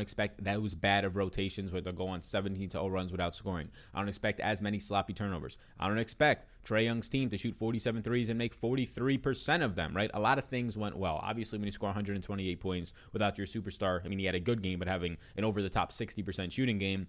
expect 0.00 0.44
those 0.44 0.74
bad 0.74 1.04
of 1.04 1.16
rotations 1.16 1.72
where 1.72 1.80
they'll 1.80 1.92
go 1.92 2.08
on 2.08 2.22
17 2.22 2.68
to 2.70 2.78
0 2.78 2.88
runs 2.88 3.12
without 3.12 3.34
scoring. 3.34 3.68
I 3.94 3.98
don't 3.98 4.08
expect 4.08 4.40
as 4.40 4.62
many 4.62 4.78
sloppy 4.78 5.14
turnovers. 5.14 5.58
I 5.78 5.88
don't 5.88 5.98
expect 5.98 6.48
Trae 6.66 6.84
Young's 6.84 7.08
team 7.08 7.30
to 7.30 7.38
shoot 7.38 7.56
47 7.56 8.02
threes 8.02 8.28
and 8.28 8.38
make 8.38 8.58
43% 8.58 9.62
of 9.64 9.74
them, 9.74 9.96
right? 9.96 10.10
A 10.14 10.20
lot 10.20 10.38
of 10.38 10.44
things 10.44 10.76
went 10.76 10.96
well. 10.96 11.20
Obviously, 11.22 11.58
when 11.58 11.66
you 11.66 11.72
score 11.72 11.88
128 11.88 12.60
points 12.60 12.92
without 13.12 13.38
your 13.38 13.46
superstar, 13.46 14.04
I 14.04 14.08
mean, 14.08 14.18
he 14.18 14.26
had 14.26 14.34
a 14.34 14.40
good 14.40 14.62
game, 14.62 14.78
but 14.78 14.88
having 14.88 15.16
an 15.36 15.44
over 15.44 15.62
the 15.62 15.70
top 15.70 15.92
60% 15.92 16.52
shooting 16.52 16.78
game, 16.78 17.06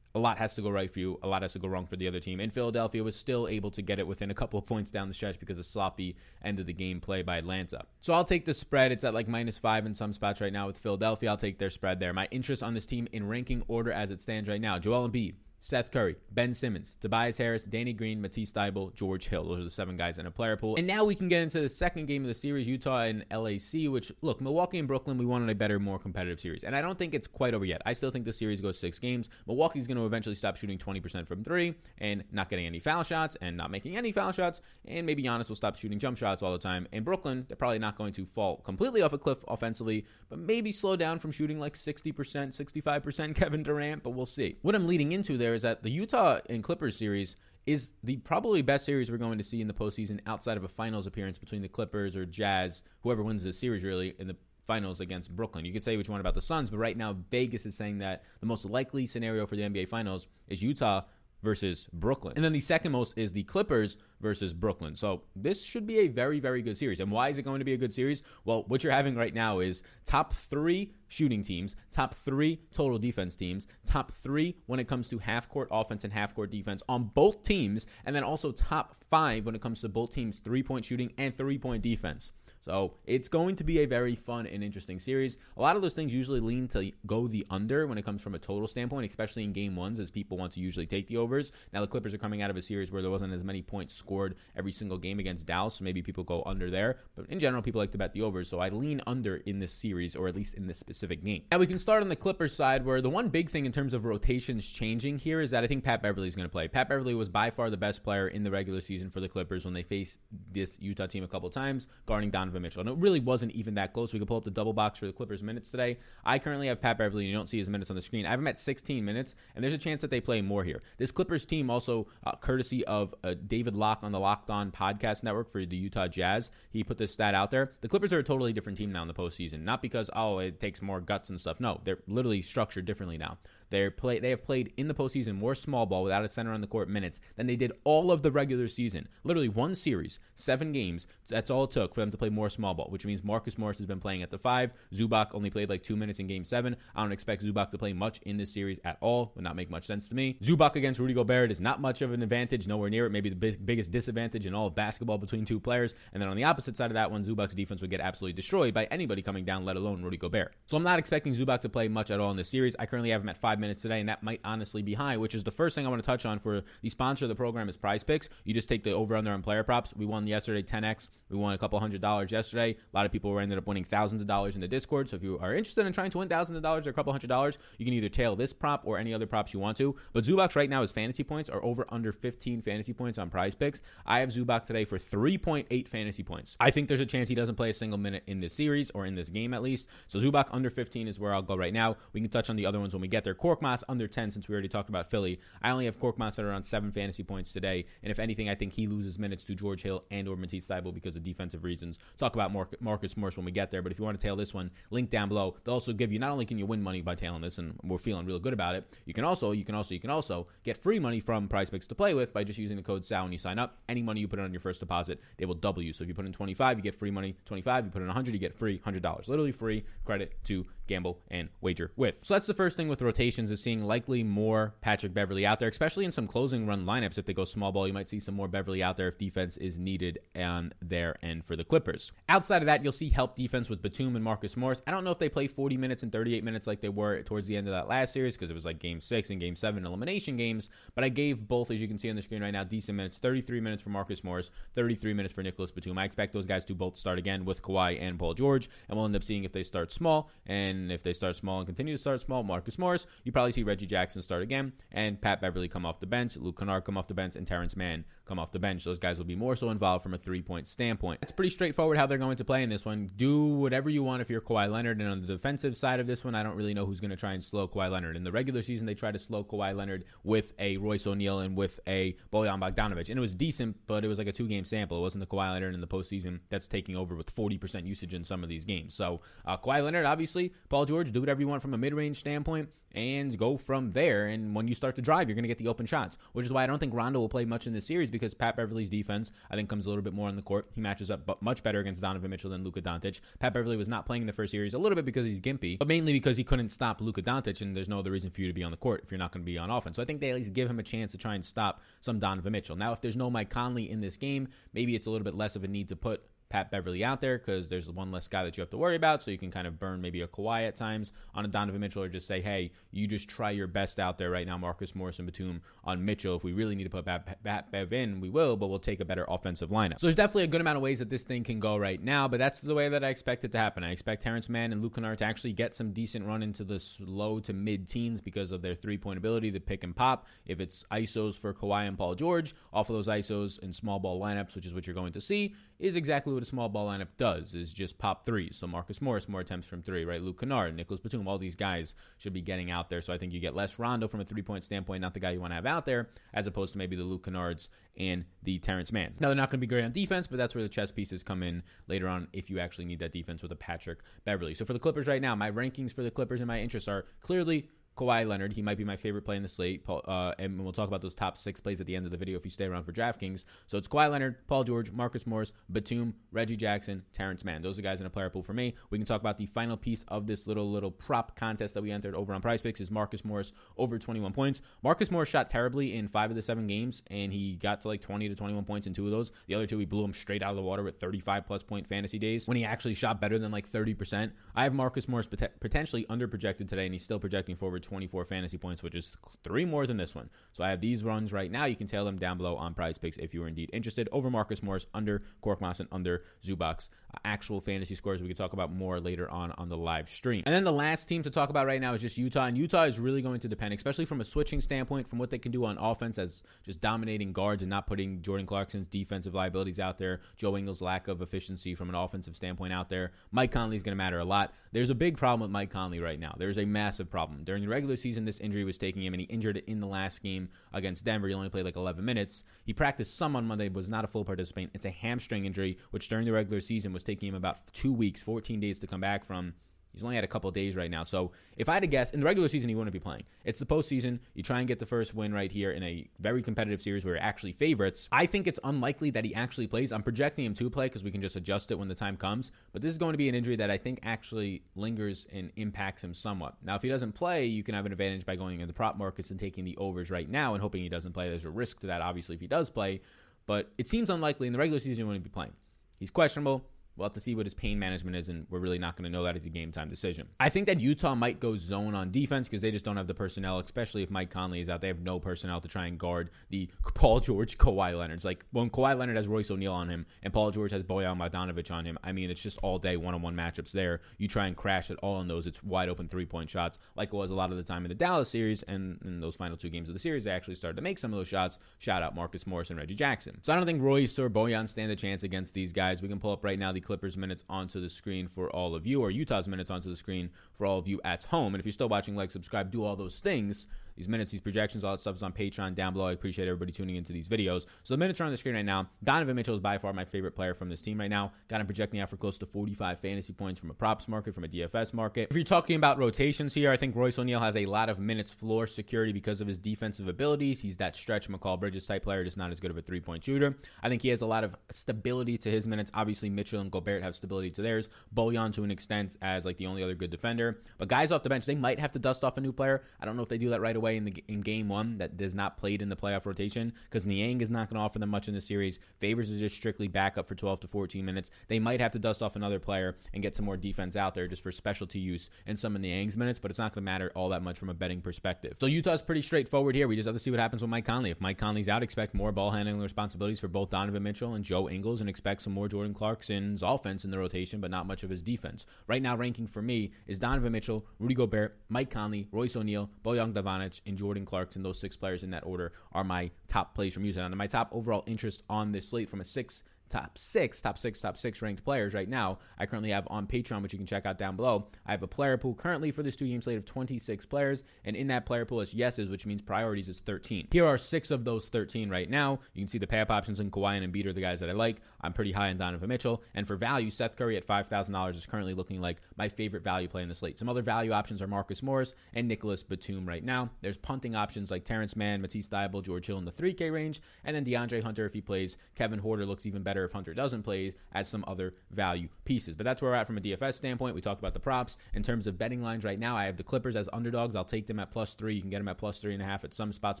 a 0.14 0.18
lot 0.18 0.38
has 0.38 0.54
to 0.54 0.62
go 0.62 0.70
right 0.70 0.92
for 0.92 0.98
you. 0.98 1.18
A 1.22 1.28
lot 1.28 1.42
has 1.42 1.54
to 1.54 1.58
go 1.58 1.68
wrong 1.68 1.86
for 1.86 1.96
the 1.96 2.06
other 2.06 2.20
team. 2.20 2.40
And 2.40 2.52
Philadelphia 2.52 3.02
was 3.02 3.16
still 3.16 3.48
able 3.48 3.70
to 3.70 3.82
get 3.82 3.98
it 3.98 4.06
within 4.06 4.30
a 4.30 4.34
couple 4.34 4.58
of 4.58 4.66
points 4.66 4.90
down 4.90 5.08
the 5.08 5.14
stretch 5.14 5.38
because 5.40 5.58
of 5.58 5.64
sloppy 5.64 6.16
end 6.44 6.60
of 6.60 6.66
the 6.66 6.72
game 6.72 7.00
play 7.00 7.22
by 7.22 7.38
Atlanta. 7.38 7.84
So 8.00 8.12
I'll 8.12 8.24
take 8.24 8.44
the 8.44 8.54
spread. 8.54 8.92
It's 8.92 9.04
at 9.04 9.14
like 9.14 9.28
minus 9.28 9.56
five 9.56 9.86
in 9.86 9.94
some 9.94 10.12
spots 10.12 10.40
right 10.40 10.52
now 10.52 10.66
with 10.66 10.78
Philadelphia. 10.78 11.30
I'll 11.30 11.36
take 11.36 11.58
their 11.58 11.70
spread 11.70 11.98
there. 11.98 12.12
My 12.12 12.28
interest 12.30 12.62
on 12.62 12.74
this 12.74 12.86
team 12.86 13.08
in 13.12 13.26
ranking 13.26 13.62
order 13.68 13.90
as 13.92 14.10
it 14.10 14.20
stands 14.20 14.48
right 14.48 14.60
now 14.60 14.78
Joel 14.78 15.08
Embiid, 15.08 15.34
Seth 15.64 15.92
Curry, 15.92 16.16
Ben 16.32 16.54
Simmons, 16.54 16.96
Tobias 17.00 17.38
Harris, 17.38 17.62
Danny 17.62 17.92
Green, 17.92 18.20
Matisse 18.20 18.52
Thybulle, 18.52 18.92
George 18.94 19.28
Hill. 19.28 19.44
Those 19.44 19.60
are 19.60 19.64
the 19.64 19.70
seven 19.70 19.96
guys 19.96 20.18
in 20.18 20.26
a 20.26 20.30
player 20.30 20.56
pool. 20.56 20.74
And 20.76 20.88
now 20.88 21.04
we 21.04 21.14
can 21.14 21.28
get 21.28 21.40
into 21.40 21.60
the 21.60 21.68
second 21.68 22.06
game 22.06 22.22
of 22.22 22.28
the 22.28 22.34
series, 22.34 22.66
Utah 22.66 23.02
and 23.02 23.24
LAC, 23.30 23.88
which, 23.88 24.10
look, 24.22 24.40
Milwaukee 24.40 24.80
and 24.80 24.88
Brooklyn, 24.88 25.18
we 25.18 25.24
wanted 25.24 25.48
a 25.50 25.54
better, 25.54 25.78
more 25.78 26.00
competitive 26.00 26.40
series. 26.40 26.64
And 26.64 26.74
I 26.74 26.82
don't 26.82 26.98
think 26.98 27.14
it's 27.14 27.28
quite 27.28 27.54
over 27.54 27.64
yet. 27.64 27.80
I 27.86 27.92
still 27.92 28.10
think 28.10 28.24
the 28.24 28.32
series 28.32 28.60
goes 28.60 28.76
six 28.76 28.98
games. 28.98 29.30
Milwaukee's 29.46 29.86
going 29.86 29.98
to 29.98 30.04
eventually 30.04 30.34
stop 30.34 30.56
shooting 30.56 30.78
20% 30.78 31.28
from 31.28 31.44
three 31.44 31.76
and 31.98 32.24
not 32.32 32.50
getting 32.50 32.66
any 32.66 32.80
foul 32.80 33.04
shots 33.04 33.36
and 33.40 33.56
not 33.56 33.70
making 33.70 33.96
any 33.96 34.10
foul 34.10 34.32
shots. 34.32 34.60
And 34.88 35.06
maybe 35.06 35.22
Giannis 35.22 35.48
will 35.48 35.54
stop 35.54 35.76
shooting 35.76 36.00
jump 36.00 36.18
shots 36.18 36.42
all 36.42 36.50
the 36.50 36.58
time. 36.58 36.88
And 36.92 37.04
Brooklyn, 37.04 37.46
they're 37.46 37.56
probably 37.56 37.78
not 37.78 37.96
going 37.96 38.14
to 38.14 38.26
fall 38.26 38.56
completely 38.56 39.00
off 39.00 39.12
a 39.12 39.18
cliff 39.18 39.38
offensively, 39.46 40.06
but 40.28 40.40
maybe 40.40 40.72
slow 40.72 40.96
down 40.96 41.20
from 41.20 41.30
shooting 41.30 41.60
like 41.60 41.74
60%, 41.74 42.12
65% 42.12 43.34
Kevin 43.36 43.62
Durant, 43.62 44.02
but 44.02 44.10
we'll 44.10 44.26
see. 44.26 44.56
What 44.62 44.74
I'm 44.74 44.88
leading 44.88 45.12
into 45.12 45.38
there 45.38 45.51
is 45.54 45.62
that 45.62 45.82
the 45.82 45.90
Utah 45.90 46.40
and 46.48 46.62
Clippers 46.62 46.96
series 46.96 47.36
is 47.66 47.92
the 48.02 48.16
probably 48.18 48.62
best 48.62 48.84
series 48.84 49.10
we're 49.10 49.18
going 49.18 49.38
to 49.38 49.44
see 49.44 49.60
in 49.60 49.68
the 49.68 49.74
postseason 49.74 50.20
outside 50.26 50.56
of 50.56 50.64
a 50.64 50.68
finals 50.68 51.06
appearance 51.06 51.38
between 51.38 51.62
the 51.62 51.68
Clippers 51.68 52.16
or 52.16 52.26
Jazz, 52.26 52.82
whoever 53.02 53.22
wins 53.22 53.44
this 53.44 53.58
series 53.58 53.84
really 53.84 54.14
in 54.18 54.26
the 54.26 54.36
finals 54.66 55.00
against 55.00 55.34
Brooklyn. 55.34 55.64
You 55.64 55.72
could 55.72 55.82
say 55.82 55.96
which 55.96 56.08
one 56.08 56.20
about 56.20 56.34
the 56.34 56.40
Suns, 56.40 56.70
but 56.70 56.78
right 56.78 56.96
now 56.96 57.16
Vegas 57.30 57.66
is 57.66 57.76
saying 57.76 57.98
that 57.98 58.24
the 58.40 58.46
most 58.46 58.64
likely 58.64 59.06
scenario 59.06 59.46
for 59.46 59.56
the 59.56 59.62
NBA 59.62 59.88
finals 59.88 60.28
is 60.48 60.62
Utah 60.62 61.02
versus 61.42 61.88
Brooklyn. 61.92 62.34
And 62.36 62.44
then 62.44 62.52
the 62.52 62.60
second 62.60 62.92
most 62.92 63.16
is 63.16 63.32
the 63.32 63.42
Clippers 63.44 63.96
versus 64.20 64.54
Brooklyn. 64.54 64.94
So 64.94 65.22
this 65.34 65.62
should 65.62 65.86
be 65.86 66.00
a 66.00 66.08
very, 66.08 66.40
very 66.40 66.62
good 66.62 66.78
series. 66.78 67.00
And 67.00 67.10
why 67.10 67.28
is 67.28 67.38
it 67.38 67.42
going 67.42 67.58
to 67.58 67.64
be 67.64 67.72
a 67.72 67.76
good 67.76 67.92
series? 67.92 68.22
Well, 68.44 68.64
what 68.68 68.84
you're 68.84 68.92
having 68.92 69.16
right 69.16 69.34
now 69.34 69.58
is 69.58 69.82
top 70.04 70.32
three 70.32 70.92
shooting 71.08 71.42
teams, 71.42 71.76
top 71.90 72.14
three 72.14 72.60
total 72.72 72.98
defense 72.98 73.36
teams, 73.36 73.66
top 73.84 74.12
three 74.12 74.56
when 74.66 74.80
it 74.80 74.88
comes 74.88 75.08
to 75.08 75.18
half 75.18 75.48
court 75.48 75.68
offense 75.70 76.04
and 76.04 76.12
half 76.12 76.34
court 76.34 76.50
defense 76.50 76.82
on 76.88 77.10
both 77.14 77.42
teams, 77.42 77.86
and 78.06 78.14
then 78.14 78.22
also 78.22 78.52
top 78.52 78.96
five 79.10 79.44
when 79.44 79.54
it 79.54 79.60
comes 79.60 79.80
to 79.80 79.88
both 79.88 80.14
teams' 80.14 80.38
three 80.38 80.62
point 80.62 80.84
shooting 80.84 81.12
and 81.18 81.36
three 81.36 81.58
point 81.58 81.82
defense. 81.82 82.30
So 82.62 82.94
it's 83.06 83.28
going 83.28 83.56
to 83.56 83.64
be 83.64 83.80
a 83.80 83.86
very 83.86 84.14
fun 84.14 84.46
and 84.46 84.62
interesting 84.62 85.00
series. 85.00 85.36
A 85.56 85.60
lot 85.60 85.74
of 85.74 85.82
those 85.82 85.94
things 85.94 86.14
usually 86.14 86.38
lean 86.38 86.68
to 86.68 86.92
go 87.06 87.26
the 87.26 87.44
under 87.50 87.88
when 87.88 87.98
it 87.98 88.04
comes 88.04 88.22
from 88.22 88.36
a 88.36 88.38
total 88.38 88.68
standpoint, 88.68 89.08
especially 89.08 89.42
in 89.42 89.52
game 89.52 89.74
ones, 89.74 89.98
as 89.98 90.12
people 90.12 90.38
want 90.38 90.52
to 90.52 90.60
usually 90.60 90.86
take 90.86 91.08
the 91.08 91.16
overs. 91.16 91.50
Now 91.72 91.80
the 91.80 91.88
Clippers 91.88 92.14
are 92.14 92.18
coming 92.18 92.40
out 92.40 92.50
of 92.50 92.56
a 92.56 92.62
series 92.62 92.92
where 92.92 93.02
there 93.02 93.10
wasn't 93.10 93.32
as 93.32 93.42
many 93.42 93.62
points 93.62 93.96
scored 93.96 94.36
every 94.56 94.70
single 94.70 94.96
game 94.96 95.18
against 95.18 95.44
Dallas, 95.44 95.74
so 95.74 95.84
maybe 95.84 96.02
people 96.02 96.22
go 96.22 96.44
under 96.46 96.70
there. 96.70 96.98
But 97.16 97.26
in 97.30 97.40
general, 97.40 97.62
people 97.62 97.80
like 97.80 97.90
to 97.92 97.98
bet 97.98 98.12
the 98.12 98.22
overs, 98.22 98.48
so 98.48 98.60
I 98.60 98.68
lean 98.68 99.00
under 99.08 99.36
in 99.36 99.58
this 99.58 99.72
series, 99.72 100.14
or 100.14 100.28
at 100.28 100.36
least 100.36 100.54
in 100.54 100.68
this 100.68 100.78
specific 100.78 101.24
game. 101.24 101.42
Now 101.50 101.58
we 101.58 101.66
can 101.66 101.80
start 101.80 102.04
on 102.04 102.08
the 102.08 102.16
Clippers 102.16 102.54
side, 102.54 102.84
where 102.84 103.00
the 103.00 103.10
one 103.10 103.28
big 103.28 103.50
thing 103.50 103.66
in 103.66 103.72
terms 103.72 103.92
of 103.92 104.04
rotations 104.04 104.64
changing 104.64 105.18
here 105.18 105.40
is 105.40 105.50
that 105.50 105.64
I 105.64 105.66
think 105.66 105.82
Pat 105.82 106.00
Beverley 106.00 106.28
is 106.28 106.36
going 106.36 106.48
to 106.48 106.52
play. 106.52 106.68
Pat 106.68 106.88
Beverley 106.88 107.14
was 107.14 107.28
by 107.28 107.50
far 107.50 107.70
the 107.70 107.76
best 107.76 108.04
player 108.04 108.28
in 108.28 108.44
the 108.44 108.52
regular 108.52 108.80
season 108.80 109.10
for 109.10 109.18
the 109.18 109.28
Clippers 109.28 109.64
when 109.64 109.74
they 109.74 109.82
faced 109.82 110.20
this 110.52 110.78
Utah 110.80 111.06
team 111.06 111.24
a 111.24 111.28
couple 111.28 111.50
times, 111.50 111.88
guarding 112.06 112.30
Donovan 112.52 112.62
Mitchell. 112.62 112.80
And 112.80 112.90
it 112.90 112.96
really 112.96 113.20
wasn't 113.20 113.52
even 113.52 113.74
that 113.74 113.92
close. 113.92 114.12
We 114.12 114.18
could 114.18 114.28
pull 114.28 114.36
up 114.36 114.44
the 114.44 114.50
double 114.50 114.72
box 114.72 114.98
for 114.98 115.06
the 115.06 115.12
Clippers 115.12 115.42
minutes 115.42 115.70
today. 115.70 115.98
I 116.24 116.38
currently 116.38 116.66
have 116.68 116.80
Pat 116.80 116.98
Beverley, 116.98 117.24
and 117.24 117.30
you 117.30 117.36
don't 117.36 117.48
see 117.48 117.58
his 117.58 117.68
minutes 117.68 117.90
on 117.90 117.96
the 117.96 118.02
screen. 118.02 118.26
I 118.26 118.30
have 118.30 118.38
him 118.38 118.46
at 118.46 118.58
16 118.58 119.04
minutes, 119.04 119.34
and 119.54 119.62
there's 119.62 119.74
a 119.74 119.78
chance 119.78 120.02
that 120.02 120.10
they 120.10 120.20
play 120.20 120.42
more 120.42 120.64
here. 120.64 120.82
This 120.98 121.10
Clippers 121.10 121.46
team 121.46 121.70
also, 121.70 122.06
uh, 122.24 122.36
courtesy 122.36 122.84
of 122.84 123.14
uh, 123.24 123.34
David 123.46 123.74
Locke 123.74 124.00
on 124.02 124.12
the 124.12 124.20
Locked 124.20 124.50
On 124.50 124.70
Podcast 124.70 125.22
Network 125.22 125.50
for 125.50 125.64
the 125.64 125.76
Utah 125.76 126.08
Jazz, 126.08 126.50
he 126.70 126.84
put 126.84 126.98
this 126.98 127.12
stat 127.12 127.34
out 127.34 127.50
there. 127.50 127.72
The 127.80 127.88
Clippers 127.88 128.12
are 128.12 128.18
a 128.18 128.24
totally 128.24 128.52
different 128.52 128.78
team 128.78 128.92
now 128.92 129.02
in 129.02 129.08
the 129.08 129.14
postseason. 129.14 129.62
Not 129.62 129.82
because, 129.82 130.10
oh, 130.14 130.38
it 130.38 130.60
takes 130.60 130.82
more 130.82 131.00
guts 131.00 131.30
and 131.30 131.40
stuff. 131.40 131.60
No, 131.60 131.80
they're 131.84 131.98
literally 132.06 132.42
structured 132.42 132.84
differently 132.84 133.18
now. 133.18 133.38
They 133.72 133.88
play. 133.88 134.18
They 134.20 134.30
have 134.30 134.44
played 134.44 134.72
in 134.76 134.86
the 134.86 134.94
postseason 134.94 135.36
more 135.36 135.54
small 135.54 135.86
ball 135.86 136.04
without 136.04 136.24
a 136.24 136.28
center 136.28 136.52
on 136.52 136.60
the 136.60 136.66
court 136.66 136.88
minutes 136.88 137.20
than 137.36 137.46
they 137.46 137.56
did 137.56 137.72
all 137.84 138.12
of 138.12 138.22
the 138.22 138.30
regular 138.30 138.68
season. 138.68 139.08
Literally 139.24 139.48
one 139.48 139.74
series, 139.74 140.20
seven 140.34 140.72
games. 140.72 141.06
That's 141.28 141.50
all 141.50 141.64
it 141.64 141.70
took 141.70 141.94
for 141.94 142.00
them 142.00 142.10
to 142.10 142.18
play 142.18 142.28
more 142.28 142.50
small 142.50 142.74
ball, 142.74 142.88
which 142.90 143.06
means 143.06 143.24
Marcus 143.24 143.56
Morris 143.56 143.78
has 143.78 143.86
been 143.86 143.98
playing 143.98 144.22
at 144.22 144.30
the 144.30 144.38
five. 144.38 144.72
Zubac 144.92 145.28
only 145.32 145.48
played 145.48 145.70
like 145.70 145.82
two 145.82 145.96
minutes 145.96 146.18
in 146.18 146.26
game 146.26 146.44
seven. 146.44 146.76
I 146.94 147.02
don't 147.02 147.12
expect 147.12 147.42
Zubac 147.42 147.70
to 147.70 147.78
play 147.78 147.94
much 147.94 148.20
in 148.22 148.36
this 148.36 148.52
series 148.52 148.78
at 148.84 148.98
all. 149.00 149.32
Would 149.34 149.44
not 149.44 149.56
make 149.56 149.70
much 149.70 149.86
sense 149.86 150.06
to 150.08 150.14
me. 150.14 150.36
Zubac 150.42 150.76
against 150.76 151.00
Rudy 151.00 151.14
Gobert 151.14 151.50
is 151.50 151.60
not 151.60 151.80
much 151.80 152.02
of 152.02 152.12
an 152.12 152.22
advantage, 152.22 152.66
nowhere 152.66 152.90
near 152.90 153.06
it. 153.06 153.10
Maybe 153.10 153.30
the 153.30 153.36
big, 153.36 153.64
biggest 153.64 153.90
disadvantage 153.90 154.44
in 154.44 154.54
all 154.54 154.66
of 154.66 154.74
basketball 154.74 155.16
between 155.16 155.46
two 155.46 155.58
players. 155.58 155.94
And 156.12 156.20
then 156.20 156.28
on 156.28 156.36
the 156.36 156.44
opposite 156.44 156.76
side 156.76 156.90
of 156.90 156.94
that 156.94 157.10
one, 157.10 157.24
Zubac's 157.24 157.54
defense 157.54 157.80
would 157.80 157.90
get 157.90 158.00
absolutely 158.00 158.34
destroyed 158.34 158.74
by 158.74 158.84
anybody 158.84 159.22
coming 159.22 159.46
down, 159.46 159.64
let 159.64 159.76
alone 159.76 160.02
Rudy 160.02 160.18
Gobert. 160.18 160.54
So 160.66 160.76
I'm 160.76 160.82
not 160.82 160.98
expecting 160.98 161.34
Zubac 161.34 161.62
to 161.62 161.70
play 161.70 161.88
much 161.88 162.10
at 162.10 162.20
all 162.20 162.30
in 162.30 162.36
this 162.36 162.50
series. 162.50 162.76
I 162.78 162.84
currently 162.84 163.10
have 163.10 163.22
him 163.22 163.30
at 163.30 163.38
five 163.38 163.58
minutes 163.62 163.80
today, 163.80 164.00
and 164.00 164.08
that 164.10 164.22
might 164.22 164.40
honestly 164.44 164.82
be 164.82 164.92
high, 164.92 165.16
which 165.16 165.34
is 165.34 165.42
the 165.42 165.50
first 165.50 165.74
thing 165.74 165.86
I 165.86 165.88
want 165.88 166.02
to 166.02 166.06
touch 166.06 166.26
on 166.26 166.38
for 166.38 166.62
the 166.82 166.90
sponsor 166.90 167.24
of 167.24 167.30
the 167.30 167.34
program 167.34 167.70
is 167.70 167.78
Prize 167.78 168.04
Picks. 168.04 168.28
You 168.44 168.52
just 168.52 168.68
take 168.68 168.82
the 168.82 168.92
over 168.92 169.16
under 169.16 169.30
on 169.30 169.42
player 169.42 169.62
props. 169.62 169.94
We 169.96 170.04
won 170.04 170.26
yesterday 170.26 170.62
10x. 170.62 171.08
We 171.30 171.38
won 171.38 171.54
a 171.54 171.58
couple 171.58 171.80
hundred 171.80 172.02
dollars 172.02 172.30
yesterday. 172.30 172.72
A 172.72 172.96
lot 172.96 173.06
of 173.06 173.12
people 173.12 173.30
were 173.30 173.40
ended 173.40 173.56
up 173.56 173.66
winning 173.66 173.84
thousands 173.84 174.20
of 174.20 174.26
dollars 174.26 174.54
in 174.54 174.60
the 174.60 174.68
Discord. 174.68 175.08
So 175.08 175.16
if 175.16 175.22
you 175.22 175.38
are 175.40 175.54
interested 175.54 175.86
in 175.86 175.92
trying 175.94 176.10
to 176.10 176.18
win 176.18 176.28
thousands 176.28 176.58
of 176.58 176.62
dollars 176.62 176.86
or 176.86 176.90
a 176.90 176.92
couple 176.92 177.12
hundred 177.12 177.28
dollars, 177.28 177.56
you 177.78 177.86
can 177.86 177.94
either 177.94 178.10
tail 178.10 178.36
this 178.36 178.52
prop 178.52 178.82
or 178.84 178.98
any 178.98 179.14
other 179.14 179.26
props 179.26 179.54
you 179.54 179.60
want 179.60 179.78
to. 179.78 179.96
But 180.12 180.24
Zubac 180.24 180.54
right 180.56 180.68
now 180.68 180.82
his 180.82 180.92
fantasy 180.92 181.24
points 181.24 181.48
are 181.48 181.64
over 181.64 181.86
under 181.88 182.12
15 182.12 182.60
fantasy 182.62 182.92
points 182.92 183.18
on 183.18 183.30
Prize 183.30 183.54
Picks. 183.54 183.80
I 184.04 184.20
have 184.20 184.30
Zubac 184.30 184.64
today 184.64 184.84
for 184.84 184.98
3.8 184.98 185.88
fantasy 185.88 186.22
points. 186.22 186.56
I 186.60 186.70
think 186.70 186.88
there's 186.88 187.00
a 187.00 187.06
chance 187.06 187.28
he 187.28 187.34
doesn't 187.34 187.54
play 187.54 187.70
a 187.70 187.74
single 187.74 187.98
minute 187.98 188.24
in 188.26 188.40
this 188.40 188.52
series 188.52 188.90
or 188.90 189.06
in 189.06 189.14
this 189.14 189.28
game 189.28 189.54
at 189.54 189.62
least. 189.62 189.88
So 190.08 190.18
Zubac 190.18 190.48
under 190.50 190.70
15 190.70 191.08
is 191.08 191.18
where 191.18 191.32
I'll 191.32 191.42
go 191.42 191.56
right 191.56 191.72
now. 191.72 191.96
We 192.12 192.20
can 192.20 192.30
touch 192.30 192.50
on 192.50 192.56
the 192.56 192.66
other 192.66 192.80
ones 192.80 192.92
when 192.92 193.00
we 193.00 193.08
get 193.08 193.24
there. 193.24 193.34
Korkmaz 193.52 193.82
under 193.88 194.08
10 194.08 194.30
since 194.30 194.48
we 194.48 194.54
already 194.54 194.68
talked 194.68 194.88
about 194.88 195.10
Philly. 195.10 195.40
I 195.62 195.70
only 195.70 195.84
have 195.84 196.00
Korkmaz 196.00 196.38
at 196.38 196.44
around 196.44 196.64
seven 196.64 196.90
fantasy 196.90 197.22
points 197.22 197.52
today, 197.52 197.86
and 198.02 198.10
if 198.10 198.18
anything, 198.18 198.48
I 198.48 198.54
think 198.54 198.72
he 198.72 198.86
loses 198.86 199.18
minutes 199.18 199.44
to 199.44 199.54
George 199.54 199.82
Hill 199.82 200.04
and 200.10 200.26
or 200.26 200.36
Matisse 200.36 200.66
Thybulle 200.66 200.94
because 200.94 201.16
of 201.16 201.22
defensive 201.22 201.64
reasons. 201.64 201.98
Talk 202.16 202.34
about 202.34 202.52
Marcus 202.80 203.16
Morris 203.16 203.36
when 203.36 203.44
we 203.44 203.52
get 203.52 203.70
there, 203.70 203.82
but 203.82 203.92
if 203.92 203.98
you 203.98 204.04
want 204.04 204.18
to 204.18 204.22
tail 204.22 204.36
this 204.36 204.54
one, 204.54 204.70
link 204.90 205.10
down 205.10 205.28
below. 205.28 205.56
They'll 205.64 205.74
also 205.74 205.92
give 205.92 206.12
you 206.12 206.18
not 206.18 206.30
only 206.30 206.46
can 206.46 206.58
you 206.58 206.66
win 206.66 206.82
money 206.82 207.02
by 207.02 207.14
tailing 207.14 207.42
this, 207.42 207.58
and 207.58 207.78
we're 207.82 207.98
feeling 207.98 208.26
real 208.26 208.38
good 208.38 208.52
about 208.52 208.74
it. 208.74 208.84
You 209.04 209.14
can 209.14 209.24
also, 209.24 209.52
you 209.52 209.64
can 209.64 209.74
also, 209.74 209.94
you 209.94 210.00
can 210.00 210.10
also 210.10 210.46
get 210.64 210.76
free 210.76 210.98
money 210.98 211.20
from 211.20 211.48
Prize 211.48 211.70
Picks 211.70 211.86
to 211.88 211.94
play 211.94 212.14
with 212.14 212.32
by 212.32 212.44
just 212.44 212.58
using 212.58 212.76
the 212.76 212.82
code 212.82 213.04
SAL 213.04 213.24
when 213.24 213.32
you 213.32 213.38
sign 213.38 213.58
up. 213.58 213.78
Any 213.88 214.02
money 214.02 214.20
you 214.20 214.28
put 214.28 214.38
in 214.38 214.44
on 214.44 214.52
your 214.52 214.60
first 214.60 214.80
deposit, 214.80 215.20
they 215.36 215.44
will 215.44 215.54
double 215.54 215.82
you. 215.82 215.92
So 215.92 216.02
if 216.02 216.08
you 216.08 216.14
put 216.14 216.26
in 216.26 216.32
25, 216.32 216.78
you 216.78 216.82
get 216.82 216.94
free 216.94 217.10
money. 217.10 217.36
25, 217.44 217.84
you 217.86 217.90
put 217.90 218.02
in 218.02 218.08
100, 218.08 218.32
you 218.32 218.40
get 218.40 218.54
free 218.54 218.78
$100. 218.78 219.28
Literally 219.28 219.52
free 219.52 219.84
credit 220.04 220.32
to 220.44 220.66
gamble 220.86 221.20
and 221.28 221.48
wager 221.60 221.92
with. 221.96 222.18
So 222.22 222.34
that's 222.34 222.46
the 222.46 222.54
first 222.54 222.76
thing 222.76 222.88
with 222.88 223.02
rotations 223.02 223.50
is 223.50 223.62
seeing 223.62 223.84
likely 223.84 224.22
more 224.22 224.74
Patrick 224.80 225.14
Beverley 225.14 225.46
out 225.46 225.58
there, 225.60 225.68
especially 225.68 226.04
in 226.04 226.12
some 226.12 226.26
closing 226.26 226.66
run 226.66 226.84
lineups. 226.84 227.18
If 227.18 227.26
they 227.26 227.32
go 227.32 227.44
small 227.44 227.72
ball, 227.72 227.86
you 227.86 227.92
might 227.92 228.10
see 228.10 228.20
some 228.20 228.34
more 228.34 228.48
Beverley 228.48 228.82
out 228.82 228.96
there 228.96 229.08
if 229.08 229.18
defense 229.18 229.56
is 229.56 229.78
needed 229.78 230.18
on 230.36 230.72
their 230.80 231.16
end 231.22 231.44
for 231.44 231.56
the 231.56 231.64
Clippers. 231.64 232.12
Outside 232.28 232.62
of 232.62 232.66
that, 232.66 232.82
you'll 232.82 232.92
see 232.92 233.08
help 233.08 233.36
defense 233.36 233.68
with 233.68 233.82
Batum 233.82 234.16
and 234.16 234.24
Marcus 234.24 234.56
Morris. 234.56 234.82
I 234.86 234.90
don't 234.90 235.04
know 235.04 235.10
if 235.10 235.18
they 235.18 235.28
play 235.28 235.46
40 235.46 235.76
minutes 235.76 236.02
and 236.02 236.12
38 236.12 236.44
minutes 236.44 236.66
like 236.66 236.80
they 236.80 236.88
were 236.88 237.22
towards 237.22 237.46
the 237.46 237.56
end 237.56 237.68
of 237.68 237.74
that 237.74 237.88
last 237.88 238.12
series 238.12 238.36
because 238.36 238.50
it 238.50 238.54
was 238.54 238.64
like 238.64 238.78
game 238.78 239.00
six 239.00 239.30
and 239.30 239.40
game 239.40 239.56
seven 239.56 239.86
elimination 239.86 240.36
games, 240.36 240.68
but 240.94 241.04
I 241.04 241.08
gave 241.08 241.46
both, 241.48 241.70
as 241.70 241.80
you 241.80 241.88
can 241.88 241.98
see 241.98 242.10
on 242.10 242.16
the 242.16 242.22
screen 242.22 242.42
right 242.42 242.50
now, 242.50 242.64
decent 242.64 242.96
minutes 242.96 243.18
33 243.18 243.60
minutes 243.60 243.82
for 243.82 243.90
Marcus 243.90 244.24
Morris, 244.24 244.50
33 244.74 245.14
minutes 245.14 245.32
for 245.32 245.42
Nicholas 245.42 245.70
Batum. 245.70 245.98
I 245.98 246.04
expect 246.04 246.32
those 246.32 246.46
guys 246.46 246.64
to 246.66 246.74
both 246.74 246.96
start 246.96 247.18
again 247.18 247.44
with 247.44 247.62
Kawhi 247.62 248.00
and 248.00 248.18
Paul 248.18 248.34
George, 248.34 248.68
and 248.88 248.96
we'll 248.96 249.06
end 249.06 249.16
up 249.16 249.24
seeing 249.24 249.44
if 249.44 249.52
they 249.52 249.62
start 249.62 249.92
small 249.92 250.30
and 250.46 250.71
and 250.76 250.92
if 250.92 251.02
they 251.02 251.12
start 251.12 251.36
small 251.36 251.58
and 251.58 251.66
continue 251.66 251.94
to 251.94 252.00
start 252.00 252.20
small, 252.20 252.42
Marcus 252.42 252.78
Morris, 252.78 253.06
you 253.24 253.32
probably 253.32 253.52
see 253.52 253.62
Reggie 253.62 253.86
Jackson 253.86 254.22
start 254.22 254.42
again, 254.42 254.72
and 254.90 255.20
Pat 255.20 255.40
Beverley 255.40 255.68
come 255.68 255.86
off 255.86 256.00
the 256.00 256.06
bench, 256.06 256.36
Luke 256.36 256.58
Kennard 256.58 256.84
come 256.84 256.98
off 256.98 257.08
the 257.08 257.14
bench, 257.14 257.36
and 257.36 257.46
Terance 257.46 257.76
Mann 257.76 258.04
come 258.26 258.38
off 258.38 258.52
the 258.52 258.58
bench. 258.58 258.84
Those 258.84 258.98
guys 258.98 259.18
will 259.18 259.24
be 259.24 259.36
more 259.36 259.56
so 259.56 259.70
involved 259.70 260.02
from 260.02 260.14
a 260.14 260.18
three 260.18 260.42
point 260.42 260.66
standpoint. 260.66 261.20
It's 261.22 261.32
pretty 261.32 261.50
straightforward 261.50 261.98
how 261.98 262.06
they're 262.06 262.18
going 262.18 262.36
to 262.36 262.44
play 262.44 262.62
in 262.62 262.70
this 262.70 262.84
one. 262.84 263.10
Do 263.16 263.44
whatever 263.44 263.90
you 263.90 264.02
want 264.02 264.22
if 264.22 264.30
you're 264.30 264.40
Kawhi 264.40 264.70
Leonard. 264.70 265.00
And 265.00 265.10
on 265.10 265.20
the 265.20 265.26
defensive 265.26 265.76
side 265.76 266.00
of 266.00 266.06
this 266.06 266.24
one, 266.24 266.34
I 266.34 266.42
don't 266.42 266.56
really 266.56 266.74
know 266.74 266.86
who's 266.86 267.00
going 267.00 267.10
to 267.10 267.16
try 267.16 267.32
and 267.32 267.44
slow 267.44 267.68
Kawhi 267.68 267.90
Leonard. 267.90 268.16
In 268.16 268.24
the 268.24 268.32
regular 268.32 268.62
season, 268.62 268.86
they 268.86 268.94
tried 268.94 269.12
to 269.12 269.18
slow 269.18 269.44
Kawhi 269.44 269.76
Leonard 269.76 270.04
with 270.24 270.52
a 270.58 270.76
Royce 270.78 271.06
O'Neale 271.06 271.40
and 271.40 271.56
with 271.56 271.80
a 271.86 272.16
Bojan 272.32 272.60
Bogdanovic. 272.60 273.08
And 273.08 273.18
it 273.18 273.20
was 273.20 273.34
decent, 273.34 273.76
but 273.86 274.04
it 274.04 274.08
was 274.08 274.18
like 274.18 274.28
a 274.28 274.32
two 274.32 274.48
game 274.48 274.64
sample. 274.64 274.98
It 274.98 275.02
wasn't 275.02 275.20
the 275.20 275.36
Kawhi 275.36 275.52
Leonard 275.52 275.74
in 275.74 275.80
the 275.80 275.86
postseason 275.86 276.40
that's 276.48 276.68
taking 276.68 276.96
over 276.96 277.14
with 277.14 277.34
40% 277.34 277.86
usage 277.86 278.14
in 278.14 278.24
some 278.24 278.42
of 278.42 278.48
these 278.48 278.64
games. 278.64 278.94
So 278.94 279.20
uh, 279.44 279.56
Kawhi 279.56 279.84
Leonard, 279.84 280.06
obviously, 280.06 280.54
Paul 280.72 280.86
George, 280.86 281.12
do 281.12 281.20
whatever 281.20 281.38
you 281.38 281.48
want 281.48 281.60
from 281.60 281.74
a 281.74 281.76
mid 281.76 281.92
range 281.92 282.18
standpoint 282.18 282.70
and 282.92 283.36
go 283.36 283.58
from 283.58 283.92
there. 283.92 284.28
And 284.28 284.54
when 284.54 284.66
you 284.66 284.74
start 284.74 284.96
to 284.96 285.02
drive, 285.02 285.28
you're 285.28 285.34
going 285.34 285.42
to 285.42 285.48
get 285.48 285.58
the 285.58 285.68
open 285.68 285.84
shots, 285.84 286.16
which 286.32 286.46
is 286.46 286.52
why 286.52 286.64
I 286.64 286.66
don't 286.66 286.78
think 286.78 286.94
Rondo 286.94 287.20
will 287.20 287.28
play 287.28 287.44
much 287.44 287.66
in 287.66 287.74
this 287.74 287.86
series 287.86 288.10
because 288.10 288.32
Pat 288.32 288.56
Beverley's 288.56 288.88
defense, 288.88 289.32
I 289.50 289.54
think, 289.54 289.68
comes 289.68 289.84
a 289.84 289.90
little 289.90 290.02
bit 290.02 290.14
more 290.14 290.28
on 290.28 290.36
the 290.36 290.40
court. 290.40 290.70
He 290.74 290.80
matches 290.80 291.10
up 291.10 291.26
but 291.26 291.42
much 291.42 291.62
better 291.62 291.80
against 291.80 292.00
Donovan 292.00 292.30
Mitchell 292.30 292.48
than 292.48 292.64
Luka 292.64 292.80
Doncic. 292.80 293.20
Pat 293.38 293.52
Beverley 293.52 293.76
was 293.76 293.86
not 293.86 294.06
playing 294.06 294.22
in 294.22 294.26
the 294.26 294.32
first 294.32 294.50
series 294.50 294.72
a 294.72 294.78
little 294.78 294.96
bit 294.96 295.04
because 295.04 295.26
he's 295.26 295.42
gimpy, 295.42 295.78
but 295.78 295.88
mainly 295.88 296.14
because 296.14 296.38
he 296.38 296.42
couldn't 296.42 296.70
stop 296.70 297.02
Luka 297.02 297.20
Doncic, 297.20 297.60
and 297.60 297.76
there's 297.76 297.90
no 297.90 297.98
other 297.98 298.10
reason 298.10 298.30
for 298.30 298.40
you 298.40 298.46
to 298.46 298.54
be 298.54 298.64
on 298.64 298.70
the 298.70 298.78
court 298.78 299.02
if 299.04 299.10
you're 299.10 299.18
not 299.18 299.30
going 299.30 299.42
to 299.42 299.52
be 299.52 299.58
on 299.58 299.68
offense. 299.68 299.96
So 299.96 300.02
I 300.02 300.06
think 300.06 300.20
they 300.20 300.30
at 300.30 300.36
least 300.36 300.54
give 300.54 300.70
him 300.70 300.78
a 300.78 300.82
chance 300.82 301.12
to 301.12 301.18
try 301.18 301.34
and 301.34 301.44
stop 301.44 301.82
some 302.00 302.18
Donovan 302.18 302.50
Mitchell. 302.50 302.76
Now, 302.76 302.94
if 302.94 303.02
there's 303.02 303.14
no 303.14 303.28
Mike 303.28 303.50
Conley 303.50 303.90
in 303.90 304.00
this 304.00 304.16
game, 304.16 304.48
maybe 304.72 304.94
it's 304.94 305.04
a 305.04 305.10
little 305.10 305.24
bit 305.24 305.34
less 305.34 305.54
of 305.54 305.64
a 305.64 305.68
need 305.68 305.90
to 305.90 305.96
put 305.96 306.22
Pat 306.52 306.70
Beverley 306.70 307.02
out 307.02 307.22
there 307.22 307.38
because 307.38 307.70
there's 307.70 307.90
one 307.90 308.12
less 308.12 308.28
guy 308.28 308.44
that 308.44 308.58
you 308.58 308.60
have 308.60 308.68
to 308.68 308.76
worry 308.76 308.94
about. 308.94 309.22
So 309.22 309.30
you 309.30 309.38
can 309.38 309.50
kind 309.50 309.66
of 309.66 309.80
burn 309.80 310.02
maybe 310.02 310.20
a 310.20 310.28
Kawhi 310.28 310.68
at 310.68 310.76
times 310.76 311.10
on 311.34 311.46
a 311.46 311.48
Donovan 311.48 311.80
Mitchell 311.80 312.02
or 312.02 312.08
just 312.10 312.26
say, 312.26 312.42
hey, 312.42 312.72
you 312.90 313.06
just 313.06 313.26
try 313.26 313.50
your 313.50 313.66
best 313.66 313.98
out 313.98 314.18
there 314.18 314.30
right 314.30 314.46
now, 314.46 314.58
Marcus 314.58 314.94
Morris 314.94 315.18
and 315.18 315.26
Batum 315.26 315.62
on 315.82 316.04
Mitchell. 316.04 316.36
If 316.36 316.44
we 316.44 316.52
really 316.52 316.74
need 316.74 316.84
to 316.84 316.90
put 316.90 317.06
Pat, 317.06 317.42
Pat 317.42 317.70
Bev 317.70 317.94
in, 317.94 318.20
we 318.20 318.28
will, 318.28 318.58
but 318.58 318.66
we'll 318.66 318.78
take 318.78 319.00
a 319.00 319.04
better 319.06 319.24
offensive 319.28 319.70
lineup. 319.70 319.98
So 319.98 320.06
there's 320.06 320.14
definitely 320.14 320.44
a 320.44 320.48
good 320.48 320.60
amount 320.60 320.76
of 320.76 320.82
ways 320.82 320.98
that 320.98 321.08
this 321.08 321.24
thing 321.24 321.42
can 321.42 321.58
go 321.58 321.78
right 321.78 322.02
now, 322.02 322.28
but 322.28 322.36
that's 322.36 322.60
the 322.60 322.74
way 322.74 322.90
that 322.90 323.02
I 323.02 323.08
expect 323.08 323.44
it 323.44 323.52
to 323.52 323.58
happen. 323.58 323.82
I 323.82 323.90
expect 323.90 324.22
Terance 324.22 324.50
Mann 324.50 324.72
and 324.72 324.82
Luke 324.82 324.96
Kennard 324.96 325.18
to 325.18 325.24
actually 325.24 325.54
get 325.54 325.74
some 325.74 325.92
decent 325.92 326.26
run 326.26 326.42
into 326.42 326.64
the 326.64 326.84
low 327.00 327.40
to 327.40 327.54
mid 327.54 327.88
teens 327.88 328.20
because 328.20 328.52
of 328.52 328.60
their 328.60 328.74
three 328.74 328.98
point 328.98 329.16
ability, 329.16 329.48
the 329.48 329.60
pick 329.60 329.84
and 329.84 329.96
pop. 329.96 330.26
If 330.44 330.60
it's 330.60 330.84
ISOs 330.92 331.38
for 331.38 331.54
Kawhi 331.54 331.88
and 331.88 331.96
Paul 331.96 332.14
George, 332.14 332.54
off 332.74 332.90
of 332.90 332.96
those 332.96 333.08
ISOs 333.08 333.58
in 333.60 333.72
small 333.72 333.98
ball 333.98 334.20
lineups, 334.20 334.54
which 334.54 334.66
is 334.66 334.74
what 334.74 334.86
you're 334.86 334.94
going 334.94 335.12
to 335.12 335.20
see, 335.20 335.54
is 335.78 335.96
exactly 335.96 336.34
what 336.34 336.41
a 336.42 336.46
small 336.46 336.68
ball 336.68 336.88
lineup 336.88 337.08
does, 337.16 337.54
is 337.54 337.72
just 337.72 337.98
pop 337.98 338.26
threes. 338.26 338.56
So 338.56 338.66
Marcus 338.66 339.00
Morris, 339.00 339.28
more 339.28 339.40
attempts 339.40 339.66
from 339.66 339.82
three, 339.82 340.04
right? 340.04 340.20
Luke 340.20 340.40
Kennard, 340.40 340.76
Nicholas 340.76 341.00
Batum, 341.00 341.26
all 341.26 341.38
these 341.38 341.54
guys 341.54 341.94
should 342.18 342.32
be 342.32 342.42
getting 342.42 342.70
out 342.70 342.90
there. 342.90 343.00
So 343.00 343.12
I 343.12 343.18
think 343.18 343.32
you 343.32 343.40
get 343.40 343.54
less 343.54 343.78
Rondo 343.78 344.08
from 344.08 344.20
a 344.20 344.24
three 344.24 344.42
point 344.42 344.64
standpoint, 344.64 345.00
not 345.00 345.14
the 345.14 345.20
guy 345.20 345.30
you 345.30 345.40
want 345.40 345.52
to 345.52 345.56
have 345.56 345.66
out 345.66 345.86
there, 345.86 346.10
as 346.34 346.46
opposed 346.46 346.72
to 346.72 346.78
maybe 346.78 346.96
the 346.96 347.04
Luke 347.04 347.26
Kennards 347.26 347.68
and 347.96 348.24
the 348.42 348.58
Terance 348.58 348.90
Manns. 348.90 349.20
Now, 349.20 349.28
they're 349.28 349.36
not 349.36 349.50
going 349.50 349.58
to 349.58 349.66
be 349.66 349.66
great 349.66 349.84
on 349.84 349.92
defense, 349.92 350.26
but 350.26 350.36
that's 350.36 350.54
where 350.54 350.62
the 350.62 350.68
chess 350.68 350.90
pieces 350.90 351.22
come 351.22 351.42
in 351.42 351.62
later 351.88 352.08
on 352.08 352.28
if 352.32 352.50
you 352.50 352.58
actually 352.58 352.86
need 352.86 352.98
that 353.00 353.12
defense 353.12 353.42
with 353.42 353.52
a 353.52 353.56
Patrick 353.56 354.00
Beverley. 354.24 354.54
So 354.54 354.64
for 354.64 354.72
the 354.72 354.78
Clippers 354.78 355.06
right 355.06 355.22
now, 355.22 355.34
my 355.34 355.50
rankings 355.50 355.92
for 355.92 356.02
the 356.02 356.10
Clippers 356.10 356.40
and 356.40 356.48
my 356.48 356.60
interests 356.60 356.88
are 356.88 357.04
clearly 357.20 357.68
Kawhi 357.96 358.26
Leonard. 358.26 358.52
He 358.52 358.62
might 358.62 358.78
be 358.78 358.84
my 358.84 358.96
favorite 358.96 359.22
play 359.22 359.36
in 359.36 359.42
the 359.42 359.48
slate. 359.48 359.84
Paul, 359.84 360.02
uh, 360.06 360.32
and 360.38 360.62
we'll 360.62 360.72
talk 360.72 360.88
about 360.88 361.02
those 361.02 361.14
top 361.14 361.36
six 361.36 361.60
plays 361.60 361.80
at 361.80 361.86
the 361.86 361.94
end 361.94 362.06
of 362.06 362.12
the 362.12 362.16
video 362.16 362.38
if 362.38 362.44
you 362.44 362.50
stay 362.50 362.64
around 362.64 362.84
for 362.84 362.92
DraftKings. 362.92 363.44
So 363.66 363.78
it's 363.78 363.88
Kawhi 363.88 364.10
Leonard, 364.10 364.46
Paul 364.46 364.64
George, 364.64 364.90
Marcus 364.90 365.26
Morris, 365.26 365.52
Batum, 365.70 366.14
Reggie 366.30 366.56
Jackson, 366.56 367.02
Terance 367.12 367.44
Mann. 367.44 367.62
Those 367.62 367.78
are 367.78 367.82
guys 367.82 368.00
in 368.00 368.06
a 368.06 368.10
player 368.10 368.30
pool 368.30 368.42
for 368.42 368.54
me. 368.54 368.74
We 368.90 368.98
can 368.98 369.06
talk 369.06 369.20
about 369.20 369.38
the 369.38 369.46
final 369.46 369.76
piece 369.76 370.04
of 370.08 370.26
this 370.26 370.46
little 370.46 370.70
little 370.70 370.90
prop 370.90 371.36
contest 371.36 371.74
that 371.74 371.82
we 371.82 371.90
entered 371.90 372.14
over 372.14 372.32
on 372.32 372.40
Prize 372.40 372.62
Picks 372.62 372.80
is 372.80 372.90
Marcus 372.90 373.24
Morris 373.24 373.52
over 373.76 373.98
21 373.98 374.32
points. 374.32 374.62
Marcus 374.82 375.10
Morris 375.10 375.28
shot 375.28 375.48
terribly 375.48 375.94
in 375.94 376.08
five 376.08 376.30
of 376.30 376.36
the 376.36 376.42
seven 376.42 376.66
games, 376.66 377.02
and 377.08 377.32
he 377.32 377.56
got 377.56 377.80
to 377.82 377.88
like 377.88 378.00
20 378.00 378.28
to 378.28 378.34
21 378.34 378.64
points 378.64 378.86
in 378.86 378.94
two 378.94 379.04
of 379.04 379.10
those. 379.10 379.32
The 379.46 379.54
other 379.54 379.66
two, 379.66 379.78
he 379.78 379.84
blew 379.84 380.04
him 380.04 380.14
straight 380.14 380.42
out 380.42 380.50
of 380.50 380.56
the 380.56 380.62
water 380.62 380.82
with 380.82 380.98
35 380.98 381.46
plus 381.46 381.62
point 381.62 381.86
fantasy 381.86 382.18
days 382.18 382.48
when 382.48 382.56
he 382.56 382.64
actually 382.64 382.94
shot 382.94 383.20
better 383.20 383.38
than 383.38 383.50
like 383.52 383.70
30%. 383.70 384.32
I 384.54 384.64
have 384.64 384.74
Marcus 384.74 385.08
Morris 385.08 385.26
pot- 385.26 385.52
potentially 385.60 386.06
under 386.08 386.26
projected 386.26 386.68
today, 386.68 386.86
and 386.86 386.94
he's 386.94 387.04
still 387.04 387.20
projecting 387.20 387.56
for 387.56 387.66
over 387.66 387.78
24 387.82 388.24
fantasy 388.24 388.58
points, 388.58 388.82
which 388.82 388.94
is 388.94 389.12
three 389.44 389.64
more 389.64 389.86
than 389.86 389.96
this 389.96 390.14
one. 390.14 390.30
So 390.52 390.64
I 390.64 390.70
have 390.70 390.80
these 390.80 391.04
runs 391.04 391.32
right 391.32 391.50
now. 391.50 391.64
You 391.64 391.76
can 391.76 391.86
tail 391.86 392.04
them 392.04 392.18
down 392.18 392.38
below 392.38 392.56
on 392.56 392.74
Prize 392.74 392.98
Picks 392.98 393.16
if 393.18 393.34
you 393.34 393.42
are 393.42 393.48
indeed 393.48 393.70
interested. 393.72 394.08
Over 394.12 394.30
Marcus 394.30 394.62
Morris, 394.62 394.86
under 394.94 395.22
Korkmaz, 395.42 395.80
and 395.80 395.88
under 395.92 396.24
Zubac's 396.44 396.90
uh, 397.12 397.18
actual 397.24 397.60
fantasy 397.60 397.94
scores. 397.94 398.22
We 398.22 398.28
can 398.28 398.36
talk 398.36 398.52
about 398.52 398.72
more 398.72 399.00
later 399.00 399.30
on 399.30 399.52
on 399.52 399.68
the 399.68 399.76
live 399.76 400.08
stream. 400.08 400.42
And 400.46 400.54
then 400.54 400.64
the 400.64 400.72
last 400.72 401.06
team 401.06 401.22
to 401.22 401.30
talk 401.30 401.50
about 401.50 401.66
right 401.66 401.80
now 401.80 401.94
is 401.94 402.00
just 402.00 402.16
Utah, 402.16 402.46
and 402.46 402.56
Utah 402.56 402.84
is 402.84 402.98
really 402.98 403.22
going 403.22 403.40
to 403.40 403.48
depend, 403.48 403.74
especially 403.74 404.04
from 404.04 404.20
a 404.20 404.24
switching 404.24 404.60
standpoint, 404.60 405.08
from 405.08 405.18
what 405.18 405.30
they 405.30 405.38
can 405.38 405.52
do 405.52 405.64
on 405.64 405.78
offense 405.78 406.18
as 406.18 406.42
just 406.64 406.80
dominating 406.80 407.32
guards 407.32 407.62
and 407.62 407.70
not 407.70 407.86
putting 407.86 408.22
Jordan 408.22 408.46
Clarkson's 408.46 408.86
defensive 408.86 409.34
liabilities 409.34 409.80
out 409.80 409.98
there. 409.98 410.20
Joe 410.36 410.56
Ingles' 410.56 410.80
lack 410.80 411.08
of 411.08 411.22
efficiency 411.22 411.74
from 411.74 411.88
an 411.88 411.94
offensive 411.94 412.36
standpoint 412.36 412.72
out 412.72 412.88
there. 412.88 413.12
Mike 413.30 413.52
Conley 413.52 413.76
is 413.76 413.82
going 413.82 413.92
to 413.92 413.96
matter 413.96 414.18
a 414.18 414.24
lot. 414.24 414.52
There's 414.72 414.90
a 414.90 414.94
big 414.94 415.16
problem 415.16 415.40
with 415.40 415.50
Mike 415.50 415.70
Conley 415.70 416.00
right 416.00 416.18
now. 416.18 416.34
There's 416.38 416.58
a 416.58 416.64
massive 416.64 417.10
problem. 417.10 417.44
During 417.44 417.62
the 417.62 417.68
regular 417.72 417.96
season, 417.96 418.24
this 418.24 418.38
injury 418.38 418.64
was 418.64 418.78
taking 418.78 419.02
him, 419.02 419.14
and 419.14 419.20
he 419.20 419.26
injured 419.26 419.56
it 419.56 419.64
in 419.66 419.80
the 419.80 419.86
last 419.86 420.22
game 420.22 420.48
against 420.72 421.04
Denver. 421.04 421.28
He 421.28 421.34
only 421.34 421.48
played 421.48 421.64
like 421.64 421.76
11 421.76 422.04
minutes. 422.04 422.44
He 422.64 422.72
practiced 422.72 423.16
some 423.16 423.34
on 423.34 423.46
Monday, 423.46 423.68
but 423.68 423.76
was 423.76 423.90
not 423.90 424.04
a 424.04 424.08
full 424.08 424.24
participant. 424.24 424.70
It's 424.74 424.84
a 424.84 424.90
hamstring 424.90 425.46
injury, 425.46 425.78
which 425.90 426.08
during 426.08 426.24
the 426.24 426.32
regular 426.32 426.60
season 426.60 426.92
was 426.92 427.02
taking 427.02 427.28
him 427.28 427.34
about 427.34 427.72
two 427.72 427.92
weeks, 427.92 428.22
14 428.22 428.60
days 428.60 428.78
to 428.78 428.86
come 428.86 429.00
back 429.00 429.24
from 429.24 429.54
He's 429.92 430.02
only 430.02 430.16
had 430.16 430.24
a 430.24 430.28
couple 430.28 430.50
days 430.50 430.74
right 430.74 430.90
now. 430.90 431.04
So 431.04 431.32
if 431.56 431.68
I 431.68 431.74
had 431.74 431.80
to 431.80 431.86
guess, 431.86 432.12
in 432.12 432.20
the 432.20 432.26
regular 432.26 432.48
season, 432.48 432.68
he 432.68 432.74
wouldn't 432.74 432.92
be 432.92 432.98
playing. 432.98 433.24
It's 433.44 433.58
the 433.58 433.66
postseason. 433.66 434.20
You 434.34 434.42
try 434.42 434.58
and 434.58 434.68
get 434.68 434.78
the 434.78 434.86
first 434.86 435.14
win 435.14 435.34
right 435.34 435.52
here 435.52 435.70
in 435.70 435.82
a 435.82 436.08
very 436.18 436.42
competitive 436.42 436.80
series 436.80 437.04
where 437.04 437.14
you're 437.14 437.22
actually 437.22 437.52
favorites. 437.52 438.08
I 438.10 438.24
think 438.24 438.46
it's 438.46 438.58
unlikely 438.64 439.10
that 439.10 439.24
he 439.24 439.34
actually 439.34 439.66
plays. 439.66 439.92
I'm 439.92 440.02
projecting 440.02 440.46
him 440.46 440.54
to 440.54 440.70
play 440.70 440.86
because 440.86 441.04
we 441.04 441.10
can 441.10 441.20
just 441.20 441.36
adjust 441.36 441.70
it 441.70 441.78
when 441.78 441.88
the 441.88 441.94
time 441.94 442.16
comes. 442.16 442.52
But 442.72 442.80
this 442.80 442.90
is 442.90 442.98
going 442.98 443.12
to 443.12 443.18
be 443.18 443.28
an 443.28 443.34
injury 443.34 443.56
that 443.56 443.70
I 443.70 443.76
think 443.76 444.00
actually 444.02 444.62
lingers 444.74 445.26
and 445.30 445.52
impacts 445.56 446.02
him 446.02 446.14
somewhat. 446.14 446.54
Now, 446.62 446.76
if 446.76 446.82
he 446.82 446.88
doesn't 446.88 447.12
play, 447.12 447.44
you 447.46 447.62
can 447.62 447.74
have 447.74 447.84
an 447.84 447.92
advantage 447.92 448.24
by 448.24 448.36
going 448.36 448.60
in 448.60 448.68
the 448.68 448.74
prop 448.74 448.96
markets 448.96 449.30
and 449.30 449.38
taking 449.38 449.64
the 449.64 449.76
overs 449.76 450.10
right 450.10 450.28
now 450.28 450.54
and 450.54 450.62
hoping 450.62 450.82
he 450.82 450.88
doesn't 450.88 451.12
play. 451.12 451.28
There's 451.28 451.44
a 451.44 451.50
risk 451.50 451.80
to 451.80 451.88
that, 451.88 452.00
obviously, 452.00 452.34
if 452.34 452.40
he 452.40 452.46
does 452.46 452.70
play. 452.70 453.02
But 453.44 453.70
it 453.76 453.88
seems 453.88 454.08
unlikely 454.08 454.46
in 454.46 454.54
the 454.54 454.58
regular 454.58 454.80
season 454.80 455.04
he 455.04 455.04
wouldn't 455.04 455.24
be 455.24 455.30
playing. 455.30 455.52
He's 455.98 456.10
questionable. 456.10 456.64
We'll 456.96 457.06
have 457.06 457.14
to 457.14 457.20
see 457.20 457.34
what 457.34 457.46
his 457.46 457.54
pain 457.54 457.78
management 457.78 458.16
is, 458.16 458.28
and 458.28 458.46
we're 458.50 458.58
really 458.58 458.78
not 458.78 458.96
going 458.96 459.04
to 459.04 459.10
know 459.10 459.24
that 459.24 459.34
as 459.36 459.46
a 459.46 459.48
game 459.48 459.72
time 459.72 459.88
decision. 459.88 460.28
I 460.38 460.50
think 460.50 460.66
that 460.66 460.80
Utah 460.80 461.14
might 461.14 461.40
go 461.40 461.56
zone 461.56 461.94
on 461.94 462.10
defense 462.10 462.48
because 462.48 462.60
they 462.60 462.70
just 462.70 462.84
don't 462.84 462.96
have 462.96 463.06
the 463.06 463.14
personnel, 463.14 463.58
especially 463.60 464.02
if 464.02 464.10
Mike 464.10 464.30
Conley 464.30 464.60
is 464.60 464.68
out. 464.68 464.82
They 464.82 464.88
have 464.88 465.00
no 465.00 465.18
personnel 465.18 465.60
to 465.60 465.68
try 465.68 465.86
and 465.86 465.98
guard 465.98 466.30
the 466.50 466.68
Paul 466.94 467.20
George, 467.20 467.56
Kawhi 467.56 467.98
Leonard's. 467.98 468.24
Like 468.24 468.44
when 468.52 468.68
Kawhi 468.68 468.98
Leonard 468.98 469.16
has 469.16 469.26
Royce 469.26 469.50
O'Neale 469.50 469.72
on 469.72 469.88
him 469.88 470.06
and 470.22 470.32
Paul 470.32 470.50
George 470.50 470.72
has 470.72 470.82
Bojan 470.82 471.18
Bogdanovic 471.18 471.70
on 471.70 471.86
him, 471.86 471.98
I 472.04 472.12
mean, 472.12 472.30
it's 472.30 472.42
just 472.42 472.58
all 472.62 472.78
day 472.78 472.96
one 472.98 473.14
on 473.14 473.22
one 473.22 473.34
matchups 473.34 473.72
there. 473.72 474.02
You 474.18 474.28
try 474.28 474.46
and 474.46 474.56
crash 474.56 474.90
it 474.90 474.98
all 475.02 475.16
on 475.16 475.28
those. 475.28 475.46
It's 475.46 475.62
wide 475.62 475.88
open 475.88 476.08
three 476.08 476.26
point 476.26 476.50
shots, 476.50 476.78
like 476.94 477.08
it 477.08 477.16
was 477.16 477.30
a 477.30 477.34
lot 477.34 477.50
of 477.50 477.56
the 477.56 477.62
time 477.62 477.84
in 477.84 477.88
the 477.88 477.94
Dallas 477.94 478.28
series. 478.28 478.62
And 478.64 478.98
in 479.04 479.20
those 479.20 479.36
final 479.36 479.56
two 479.56 479.70
games 479.70 479.88
of 479.88 479.94
the 479.94 480.00
series, 480.00 480.24
they 480.24 480.30
actually 480.30 480.56
started 480.56 480.76
to 480.76 480.82
make 480.82 480.98
some 480.98 481.12
of 481.12 481.18
those 481.18 481.28
shots. 481.28 481.58
Shout 481.78 482.02
out 482.02 482.14
Marcus 482.14 482.46
Morris 482.46 482.68
and 482.70 482.78
Reggie 482.78 482.94
Jackson. 482.94 483.38
So 483.42 483.52
I 483.52 483.56
don't 483.56 483.64
think 483.64 483.82
Royce 483.82 484.18
or 484.18 484.28
Bojan 484.28 484.68
stand 484.68 484.92
a 484.92 484.96
chance 484.96 485.22
against 485.22 485.54
these 485.54 485.72
guys. 485.72 486.02
We 486.02 486.08
can 486.08 486.20
pull 486.20 486.32
up 486.32 486.44
right 486.44 486.58
now 486.58 486.72
the 486.72 486.81
Clippers 486.82 487.16
minutes 487.16 487.44
onto 487.48 487.80
the 487.80 487.88
screen 487.88 488.28
for 488.28 488.50
all 488.50 488.74
of 488.74 488.86
you, 488.86 489.00
or 489.00 489.10
Utah's 489.10 489.48
minutes 489.48 489.70
onto 489.70 489.88
the 489.88 489.96
screen 489.96 490.30
for 490.56 490.66
all 490.66 490.78
of 490.78 490.86
you 490.86 491.00
at 491.04 491.24
home. 491.24 491.54
And 491.54 491.60
if 491.60 491.66
you're 491.66 491.72
still 491.72 491.88
watching, 491.88 492.14
like, 492.16 492.30
subscribe, 492.30 492.70
do 492.70 492.84
all 492.84 492.96
those 492.96 493.20
things 493.20 493.66
these 493.96 494.08
minutes, 494.08 494.30
these 494.30 494.40
projections, 494.40 494.84
all 494.84 494.92
that 494.92 495.00
stuff 495.00 495.16
is 495.16 495.22
on 495.22 495.32
Patreon 495.32 495.74
down 495.74 495.92
below. 495.92 496.06
I 496.06 496.12
appreciate 496.12 496.48
everybody 496.48 496.72
tuning 496.72 496.96
into 496.96 497.12
these 497.12 497.28
videos. 497.28 497.66
So 497.82 497.94
the 497.94 497.98
minutes 497.98 498.20
are 498.20 498.24
on 498.24 498.30
the 498.30 498.36
screen 498.36 498.54
right 498.54 498.64
now. 498.64 498.88
Donovan 499.04 499.36
Mitchell 499.36 499.54
is 499.54 499.60
by 499.60 499.78
far 499.78 499.92
my 499.92 500.04
favorite 500.04 500.34
player 500.34 500.54
from 500.54 500.68
this 500.68 500.82
team 500.82 500.98
right 500.98 501.10
now. 501.10 501.32
Got 501.48 501.60
him 501.60 501.66
projecting 501.66 502.00
out 502.00 502.10
for 502.10 502.16
close 502.16 502.38
to 502.38 502.46
45 502.46 503.00
fantasy 503.00 503.32
points 503.32 503.60
from 503.60 503.70
a 503.70 503.74
props 503.74 504.08
market, 504.08 504.34
from 504.34 504.44
a 504.44 504.48
DFS 504.48 504.94
market. 504.94 505.28
If 505.30 505.36
you're 505.36 505.44
talking 505.44 505.76
about 505.76 505.98
rotations 505.98 506.54
here, 506.54 506.70
I 506.70 506.76
think 506.76 506.96
Royce 506.96 507.18
O'Neale 507.18 507.40
has 507.40 507.56
a 507.56 507.66
lot 507.66 507.88
of 507.88 507.98
minutes 507.98 508.32
floor 508.32 508.66
security 508.66 509.12
because 509.12 509.40
of 509.40 509.46
his 509.46 509.58
defensive 509.58 510.08
abilities. 510.08 510.60
He's 510.60 510.76
that 510.78 510.96
stretch 510.96 511.28
Mikal 511.28 511.58
Bridges 511.58 511.86
type 511.86 512.04
player, 512.04 512.24
just 512.24 512.38
not 512.38 512.50
as 512.50 512.60
good 512.60 512.70
of 512.70 512.76
a 512.76 512.82
three 512.82 513.00
point 513.00 513.24
shooter. 513.24 513.56
I 513.82 513.88
think 513.88 514.02
he 514.02 514.08
has 514.08 514.22
a 514.22 514.26
lot 514.26 514.44
of 514.44 514.56
stability 514.70 515.38
to 515.38 515.50
his 515.50 515.66
minutes. 515.66 515.90
Obviously, 515.94 516.30
Mitchell 516.30 516.60
and 516.60 516.70
Gobert 516.70 517.02
have 517.02 517.14
stability 517.14 517.50
to 517.52 517.62
theirs. 517.62 517.88
Bojan 518.14 518.52
to 518.54 518.64
an 518.64 518.70
extent 518.70 519.16
as 519.22 519.44
like 519.44 519.58
the 519.58 519.66
only 519.66 519.82
other 519.82 519.94
good 519.94 520.10
defender. 520.10 520.62
But 520.78 520.88
guys 520.88 521.10
off 521.10 521.22
the 521.22 521.28
bench, 521.28 521.46
they 521.46 521.54
might 521.54 521.78
have 521.78 521.92
to 521.92 521.98
dust 521.98 522.24
off 522.24 522.36
a 522.36 522.40
new 522.40 522.52
player. 522.52 522.82
I 523.00 523.06
don't 523.06 523.16
know 523.16 523.22
if 523.22 523.28
they 523.28 523.38
do 523.38 523.50
that 523.50 523.60
right 523.60 523.76
away 523.76 523.81
in 523.90 524.04
the 524.04 524.24
in 524.28 524.40
game 524.40 524.68
one 524.68 524.98
that 524.98 525.16
does 525.16 525.34
not 525.34 525.56
played 525.56 525.82
in 525.82 525.88
the 525.88 525.96
playoff 525.96 526.24
rotation 526.24 526.72
because 526.84 527.06
Niang 527.06 527.40
is 527.40 527.50
not 527.50 527.68
going 527.68 527.78
to 527.78 527.84
offer 527.84 527.98
them 527.98 528.10
much 528.10 528.28
in 528.28 528.34
the 528.34 528.40
series. 528.40 528.78
Favors 528.98 529.30
is 529.30 529.40
just 529.40 529.56
strictly 529.56 529.88
backup 529.88 530.28
for 530.28 530.34
12 530.34 530.60
to 530.60 530.68
14 530.68 531.04
minutes. 531.04 531.30
They 531.48 531.58
might 531.58 531.80
have 531.80 531.92
to 531.92 531.98
dust 531.98 532.22
off 532.22 532.36
another 532.36 532.58
player 532.58 532.96
and 533.12 533.22
get 533.22 533.34
some 533.34 533.44
more 533.44 533.56
defense 533.56 533.96
out 533.96 534.14
there 534.14 534.28
just 534.28 534.42
for 534.42 534.52
specialty 534.52 534.98
use 534.98 535.28
in 535.46 535.56
some 535.56 535.74
of 535.76 535.82
Niang's 535.82 536.16
minutes, 536.16 536.38
but 536.38 536.50
it's 536.50 536.58
not 536.58 536.74
going 536.74 536.82
to 536.82 536.90
matter 536.90 537.12
all 537.14 537.28
that 537.30 537.42
much 537.42 537.58
from 537.58 537.68
a 537.68 537.74
betting 537.74 538.00
perspective. 538.00 538.56
So 538.58 538.66
Utah's 538.66 539.02
pretty 539.02 539.22
straightforward 539.22 539.74
here. 539.74 539.88
We 539.88 539.96
just 539.96 540.06
have 540.06 540.14
to 540.14 540.20
see 540.20 540.30
what 540.30 540.40
happens 540.40 540.62
with 540.62 540.70
Mike 540.70 540.84
Conley. 540.84 541.10
If 541.10 541.20
Mike 541.20 541.38
Conley's 541.38 541.68
out, 541.68 541.82
expect 541.82 542.14
more 542.14 542.32
ball 542.32 542.50
handling 542.50 542.80
responsibilities 542.80 543.40
for 543.40 543.48
both 543.48 543.70
Donovan 543.70 544.02
Mitchell 544.02 544.34
and 544.34 544.44
Joe 544.44 544.68
Ingles 544.68 545.00
and 545.00 545.10
expect 545.10 545.42
some 545.42 545.52
more 545.52 545.68
Jordan 545.68 545.94
Clarkson's 545.94 546.62
offense 546.62 547.04
in 547.04 547.10
the 547.10 547.18
rotation, 547.18 547.60
but 547.60 547.70
not 547.70 547.86
much 547.86 548.02
of 548.02 548.10
his 548.10 548.22
defense. 548.22 548.66
Right 548.86 549.02
now, 549.02 549.16
ranking 549.16 549.46
for 549.46 549.62
me 549.62 549.92
is 550.06 550.18
Donovan 550.18 550.52
Mitchell, 550.52 550.86
Rudy 550.98 551.14
Gobert, 551.14 551.56
Mike 551.68 551.90
Conley, 551.90 552.28
Royce 552.32 552.56
O'Neale, 552.56 552.90
Bojan 553.04 553.32
Bogdanovic, 553.72 553.80
and 553.86 553.98
Jordan 553.98 554.24
Clarkson. 554.24 554.62
Those 554.62 554.78
six 554.78 554.96
players 554.96 555.22
in 555.22 555.30
that 555.30 555.44
order 555.44 555.72
are 555.92 556.04
my 556.04 556.30
top 556.48 556.74
plays 556.74 556.94
from 556.94 557.04
Utah. 557.04 557.26
And 557.26 557.36
my 557.36 557.46
top 557.46 557.68
overall 557.72 558.04
interest 558.06 558.42
on 558.48 558.72
this 558.72 558.88
slate 558.88 559.08
from 559.08 559.20
a 559.20 559.24
six 559.24 559.62
top 559.88 560.16
six, 560.18 560.60
top 560.60 560.78
six, 560.78 561.00
top 561.00 561.16
six 561.16 561.42
ranked 561.42 561.64
players 561.64 561.94
right 561.94 562.08
now. 562.08 562.38
I 562.58 562.66
currently 562.66 562.90
have 562.90 563.06
on 563.08 563.26
Patreon, 563.26 563.62
which 563.62 563.72
you 563.72 563.78
can 563.78 563.86
check 563.86 564.06
out 564.06 564.18
down 564.18 564.36
below. 564.36 564.68
I 564.86 564.92
have 564.92 565.02
a 565.02 565.08
player 565.08 565.36
pool 565.36 565.54
currently 565.54 565.90
for 565.90 566.02
this 566.02 566.16
two 566.16 566.26
game 566.26 566.40
slate 566.40 566.56
of 566.56 566.64
26 566.64 567.26
players, 567.26 567.62
and 567.84 567.94
in 567.94 568.06
that 568.08 568.26
player 568.26 568.44
pool 568.44 568.60
is 568.60 568.74
yeses, 568.74 569.08
which 569.08 569.26
means 569.26 569.42
priorities 569.42 569.88
is 569.88 570.00
13. 570.00 570.48
Here 570.50 570.66
are 570.66 570.78
six 570.78 571.10
of 571.10 571.24
those 571.24 571.48
13 571.48 571.90
right 571.90 572.08
now. 572.08 572.40
You 572.54 572.62
can 572.62 572.68
see 572.68 572.78
the 572.78 572.86
pay 572.86 573.00
up 573.00 573.10
options 573.10 573.40
in 573.40 573.50
Kawhi 573.50 573.82
and 573.82 573.92
Embiid 573.92 574.06
are 574.06 574.12
the 574.12 574.20
guys 574.20 574.40
that 574.40 574.48
I 574.48 574.52
like. 574.52 574.78
I'm 575.00 575.12
pretty 575.12 575.32
high 575.32 575.50
on 575.50 575.58
Donovan 575.58 575.88
Mitchell, 575.88 576.22
and 576.34 576.46
for 576.46 576.56
value, 576.56 576.90
Seth 576.90 577.16
Curry 577.16 577.36
at 577.36 577.46
$5,000 577.46 578.14
is 578.14 578.26
currently 578.26 578.54
looking 578.54 578.80
like 578.80 578.98
my 579.16 579.28
favorite 579.28 579.64
value 579.64 579.88
play 579.88 580.02
in 580.02 580.08
the 580.08 580.14
slate. 580.14 580.38
Some 580.38 580.48
other 580.48 580.62
value 580.62 580.92
options 580.92 581.20
are 581.20 581.26
Marcus 581.26 581.62
Morris 581.62 581.94
and 582.14 582.28
Nicholas 582.28 582.62
Batum 582.62 583.06
right 583.06 583.24
now. 583.24 583.50
There's 583.60 583.76
punting 583.76 584.14
options 584.14 584.50
like 584.50 584.64
Terance 584.64 584.96
Mann, 584.96 585.20
Matisse 585.20 585.48
Thybulle, 585.48 585.82
George 585.82 586.06
Hill 586.06 586.18
in 586.18 586.24
the 586.24 586.32
3K 586.32 586.72
range, 586.72 587.02
and 587.24 587.34
then 587.34 587.44
DeAndre 587.44 587.82
Hunter 587.82 588.06
if 588.06 588.14
he 588.14 588.20
plays. 588.20 588.56
Kevin 588.74 589.00
Huerter 589.00 589.26
looks 589.26 589.46
even 589.46 589.62
better 589.62 589.81
if 589.84 589.92
Hunter 589.92 590.14
doesn't 590.14 590.42
play 590.42 590.74
as 590.92 591.08
some 591.08 591.24
other 591.26 591.54
value 591.70 592.08
pieces. 592.24 592.54
But 592.54 592.64
that's 592.64 592.82
where 592.82 592.90
we're 592.90 592.96
at 592.96 593.06
from 593.06 593.18
a 593.18 593.20
DFS 593.20 593.54
standpoint. 593.54 593.94
We 593.94 594.00
talked 594.00 594.20
about 594.20 594.34
the 594.34 594.40
props. 594.40 594.76
In 594.94 595.02
terms 595.02 595.26
of 595.26 595.38
betting 595.38 595.62
lines 595.62 595.84
right 595.84 595.98
now, 595.98 596.16
I 596.16 596.24
have 596.24 596.36
the 596.36 596.42
Clippers 596.42 596.76
as 596.76 596.88
underdogs. 596.92 597.36
I'll 597.36 597.44
take 597.44 597.66
them 597.66 597.78
at 597.78 597.90
plus 597.90 598.14
three. 598.14 598.34
You 598.34 598.40
can 598.40 598.50
get 598.50 598.58
them 598.58 598.68
at 598.68 598.78
plus 598.78 599.00
three 599.00 599.14
and 599.14 599.22
a 599.22 599.26
half 599.26 599.44
at 599.44 599.54
some 599.54 599.72
spots, 599.72 600.00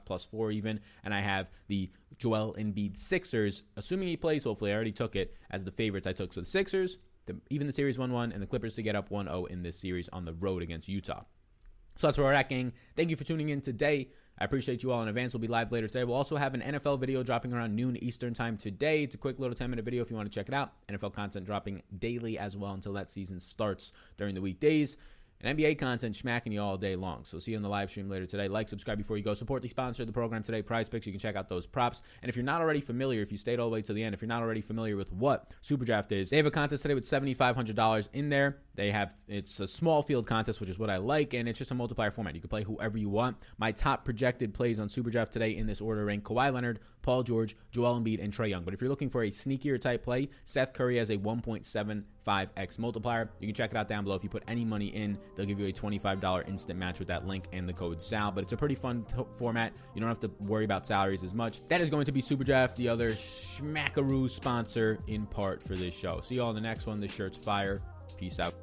plus 0.00 0.24
four 0.24 0.50
even. 0.50 0.80
And 1.04 1.14
I 1.14 1.20
have 1.20 1.48
the 1.68 1.90
Joel 2.18 2.54
Embiid 2.58 2.96
Sixers, 2.96 3.62
assuming 3.76 4.08
he 4.08 4.16
plays, 4.16 4.44
hopefully 4.44 4.72
I 4.72 4.74
already 4.74 4.92
took 4.92 5.16
it 5.16 5.34
as 5.50 5.64
the 5.64 5.72
favorites 5.72 6.06
I 6.06 6.12
took. 6.12 6.32
So 6.32 6.40
the 6.40 6.46
Sixers, 6.46 6.98
the, 7.26 7.36
even 7.50 7.66
the 7.66 7.72
series 7.72 7.98
1 7.98 8.12
1, 8.12 8.32
and 8.32 8.42
the 8.42 8.46
Clippers 8.46 8.74
to 8.74 8.82
get 8.82 8.96
up 8.96 9.10
1 9.10 9.26
0 9.26 9.44
in 9.46 9.62
this 9.62 9.78
series 9.78 10.08
on 10.12 10.24
the 10.24 10.34
road 10.34 10.62
against 10.62 10.88
Utah. 10.88 11.22
So 11.96 12.06
that's 12.06 12.18
where 12.18 12.26
we're 12.26 12.32
at, 12.32 12.48
gang. 12.48 12.72
Thank 12.96 13.10
you 13.10 13.16
for 13.16 13.24
tuning 13.24 13.50
in 13.50 13.60
today. 13.60 14.08
I 14.38 14.44
appreciate 14.44 14.82
you 14.82 14.90
all 14.90 15.02
in 15.02 15.08
advance. 15.08 15.34
We'll 15.34 15.40
be 15.40 15.46
live 15.46 15.70
later 15.70 15.86
today. 15.86 16.04
We'll 16.04 16.16
also 16.16 16.36
have 16.36 16.54
an 16.54 16.62
NFL 16.62 16.98
video 16.98 17.22
dropping 17.22 17.52
around 17.52 17.76
noon 17.76 18.02
Eastern 18.02 18.34
time 18.34 18.56
today. 18.56 19.04
It's 19.04 19.14
a 19.14 19.18
quick 19.18 19.38
little 19.38 19.54
10 19.54 19.70
minute 19.70 19.84
video 19.84 20.02
if 20.02 20.10
you 20.10 20.16
want 20.16 20.30
to 20.30 20.34
check 20.34 20.48
it 20.48 20.54
out. 20.54 20.72
NFL 20.88 21.14
content 21.14 21.46
dropping 21.46 21.82
daily 21.98 22.38
as 22.38 22.56
well 22.56 22.72
until 22.72 22.94
that 22.94 23.10
season 23.10 23.40
starts 23.40 23.92
during 24.16 24.34
the 24.34 24.40
weekdays 24.40 24.96
and 25.42 25.58
NBA 25.58 25.78
content 25.78 26.14
smacking 26.14 26.52
you 26.52 26.62
all 26.62 26.76
day 26.76 26.96
long. 26.96 27.24
So 27.24 27.38
see 27.38 27.50
you 27.52 27.56
on 27.56 27.62
the 27.62 27.68
live 27.68 27.90
stream 27.90 28.08
later 28.08 28.26
today. 28.26 28.48
Like, 28.48 28.68
subscribe 28.68 28.98
before 28.98 29.16
you 29.16 29.24
go. 29.24 29.34
Support 29.34 29.62
the 29.62 29.68
sponsor 29.68 30.02
of 30.02 30.06
the 30.06 30.12
program 30.12 30.42
today, 30.42 30.62
Prize 30.62 30.88
Picks. 30.88 31.06
You 31.06 31.12
can 31.12 31.20
check 31.20 31.36
out 31.36 31.48
those 31.48 31.66
props. 31.66 32.02
And 32.22 32.28
if 32.28 32.36
you're 32.36 32.44
not 32.44 32.60
already 32.60 32.80
familiar, 32.80 33.22
if 33.22 33.32
you 33.32 33.38
stayed 33.38 33.58
all 33.58 33.68
the 33.68 33.72
way 33.72 33.82
to 33.82 33.92
the 33.92 34.02
end, 34.02 34.14
if 34.14 34.22
you're 34.22 34.28
not 34.28 34.42
already 34.42 34.60
familiar 34.60 34.96
with 34.96 35.12
what 35.12 35.52
Super 35.60 35.84
Draft 35.84 36.12
is, 36.12 36.30
they 36.30 36.36
have 36.36 36.46
a 36.46 36.50
contest 36.50 36.82
today 36.82 36.94
with 36.94 37.04
$7,500 37.04 38.08
in 38.12 38.28
there. 38.28 38.58
They 38.74 38.90
have 38.90 39.14
it's 39.28 39.60
a 39.60 39.66
small 39.66 40.02
field 40.02 40.26
contest, 40.26 40.60
which 40.60 40.70
is 40.70 40.78
what 40.78 40.90
I 40.90 40.96
like, 40.96 41.34
and 41.34 41.48
it's 41.48 41.58
just 41.58 41.70
a 41.70 41.74
multiplier 41.74 42.10
format. 42.10 42.34
You 42.34 42.40
can 42.40 42.48
play 42.48 42.64
whoever 42.64 42.96
you 42.96 43.08
want. 43.08 43.36
My 43.58 43.72
top 43.72 44.04
projected 44.04 44.54
plays 44.54 44.80
on 44.80 44.88
Super 44.88 45.10
Draft 45.10 45.32
today 45.32 45.56
in 45.56 45.66
this 45.66 45.80
order 45.80 46.04
rank: 46.04 46.24
Kawhi 46.24 46.52
Leonard, 46.52 46.80
Paul 47.02 47.22
George, 47.22 47.56
Joel 47.70 48.00
Embiid, 48.00 48.22
and 48.22 48.32
Trae 48.32 48.48
Young. 48.48 48.64
But 48.64 48.74
if 48.74 48.80
you're 48.80 48.90
looking 48.90 49.10
for 49.10 49.24
a 49.24 49.30
sneakier 49.30 49.80
type 49.80 50.02
play, 50.02 50.30
Seth 50.44 50.72
Curry 50.72 50.96
has 50.98 51.10
a 51.10 51.16
1.75x 51.18 52.78
multiplier. 52.78 53.30
You 53.40 53.48
can 53.48 53.54
check 53.54 53.70
it 53.72 53.76
out 53.76 53.88
down 53.88 54.04
below. 54.04 54.16
If 54.16 54.22
you 54.22 54.30
put 54.30 54.44
any 54.48 54.64
money 54.64 54.86
in, 54.86 55.18
they'll 55.34 55.46
give 55.46 55.60
you 55.60 55.66
a 55.66 55.72
$25 55.72 56.48
instant 56.48 56.78
match 56.78 56.98
with 56.98 57.08
that 57.08 57.26
link 57.26 57.44
and 57.52 57.68
the 57.68 57.72
code 57.72 58.00
SAL. 58.00 58.32
But 58.32 58.44
it's 58.44 58.52
a 58.52 58.56
pretty 58.56 58.74
fun 58.74 59.04
t- 59.04 59.24
format. 59.36 59.72
You 59.94 60.00
don't 60.00 60.08
have 60.08 60.20
to 60.20 60.30
worry 60.46 60.64
about 60.64 60.86
salaries 60.86 61.22
as 61.22 61.34
much. 61.34 61.60
That 61.68 61.80
is 61.80 61.90
going 61.90 62.06
to 62.06 62.12
be 62.12 62.20
Super 62.20 62.44
Draft, 62.44 62.76
the 62.76 62.88
other 62.88 63.12
schmackaroo 63.12 64.30
sponsor 64.30 64.98
in 65.08 65.26
part 65.26 65.62
for 65.62 65.74
this 65.74 65.94
show. 65.94 66.20
See 66.22 66.36
you 66.36 66.42
all 66.42 66.50
in 66.50 66.54
the 66.54 66.60
next 66.60 66.86
one. 66.86 67.00
This 67.00 67.12
shirt's 67.12 67.38
fire. 67.38 67.82
Peace 68.16 68.38
out. 68.38 68.54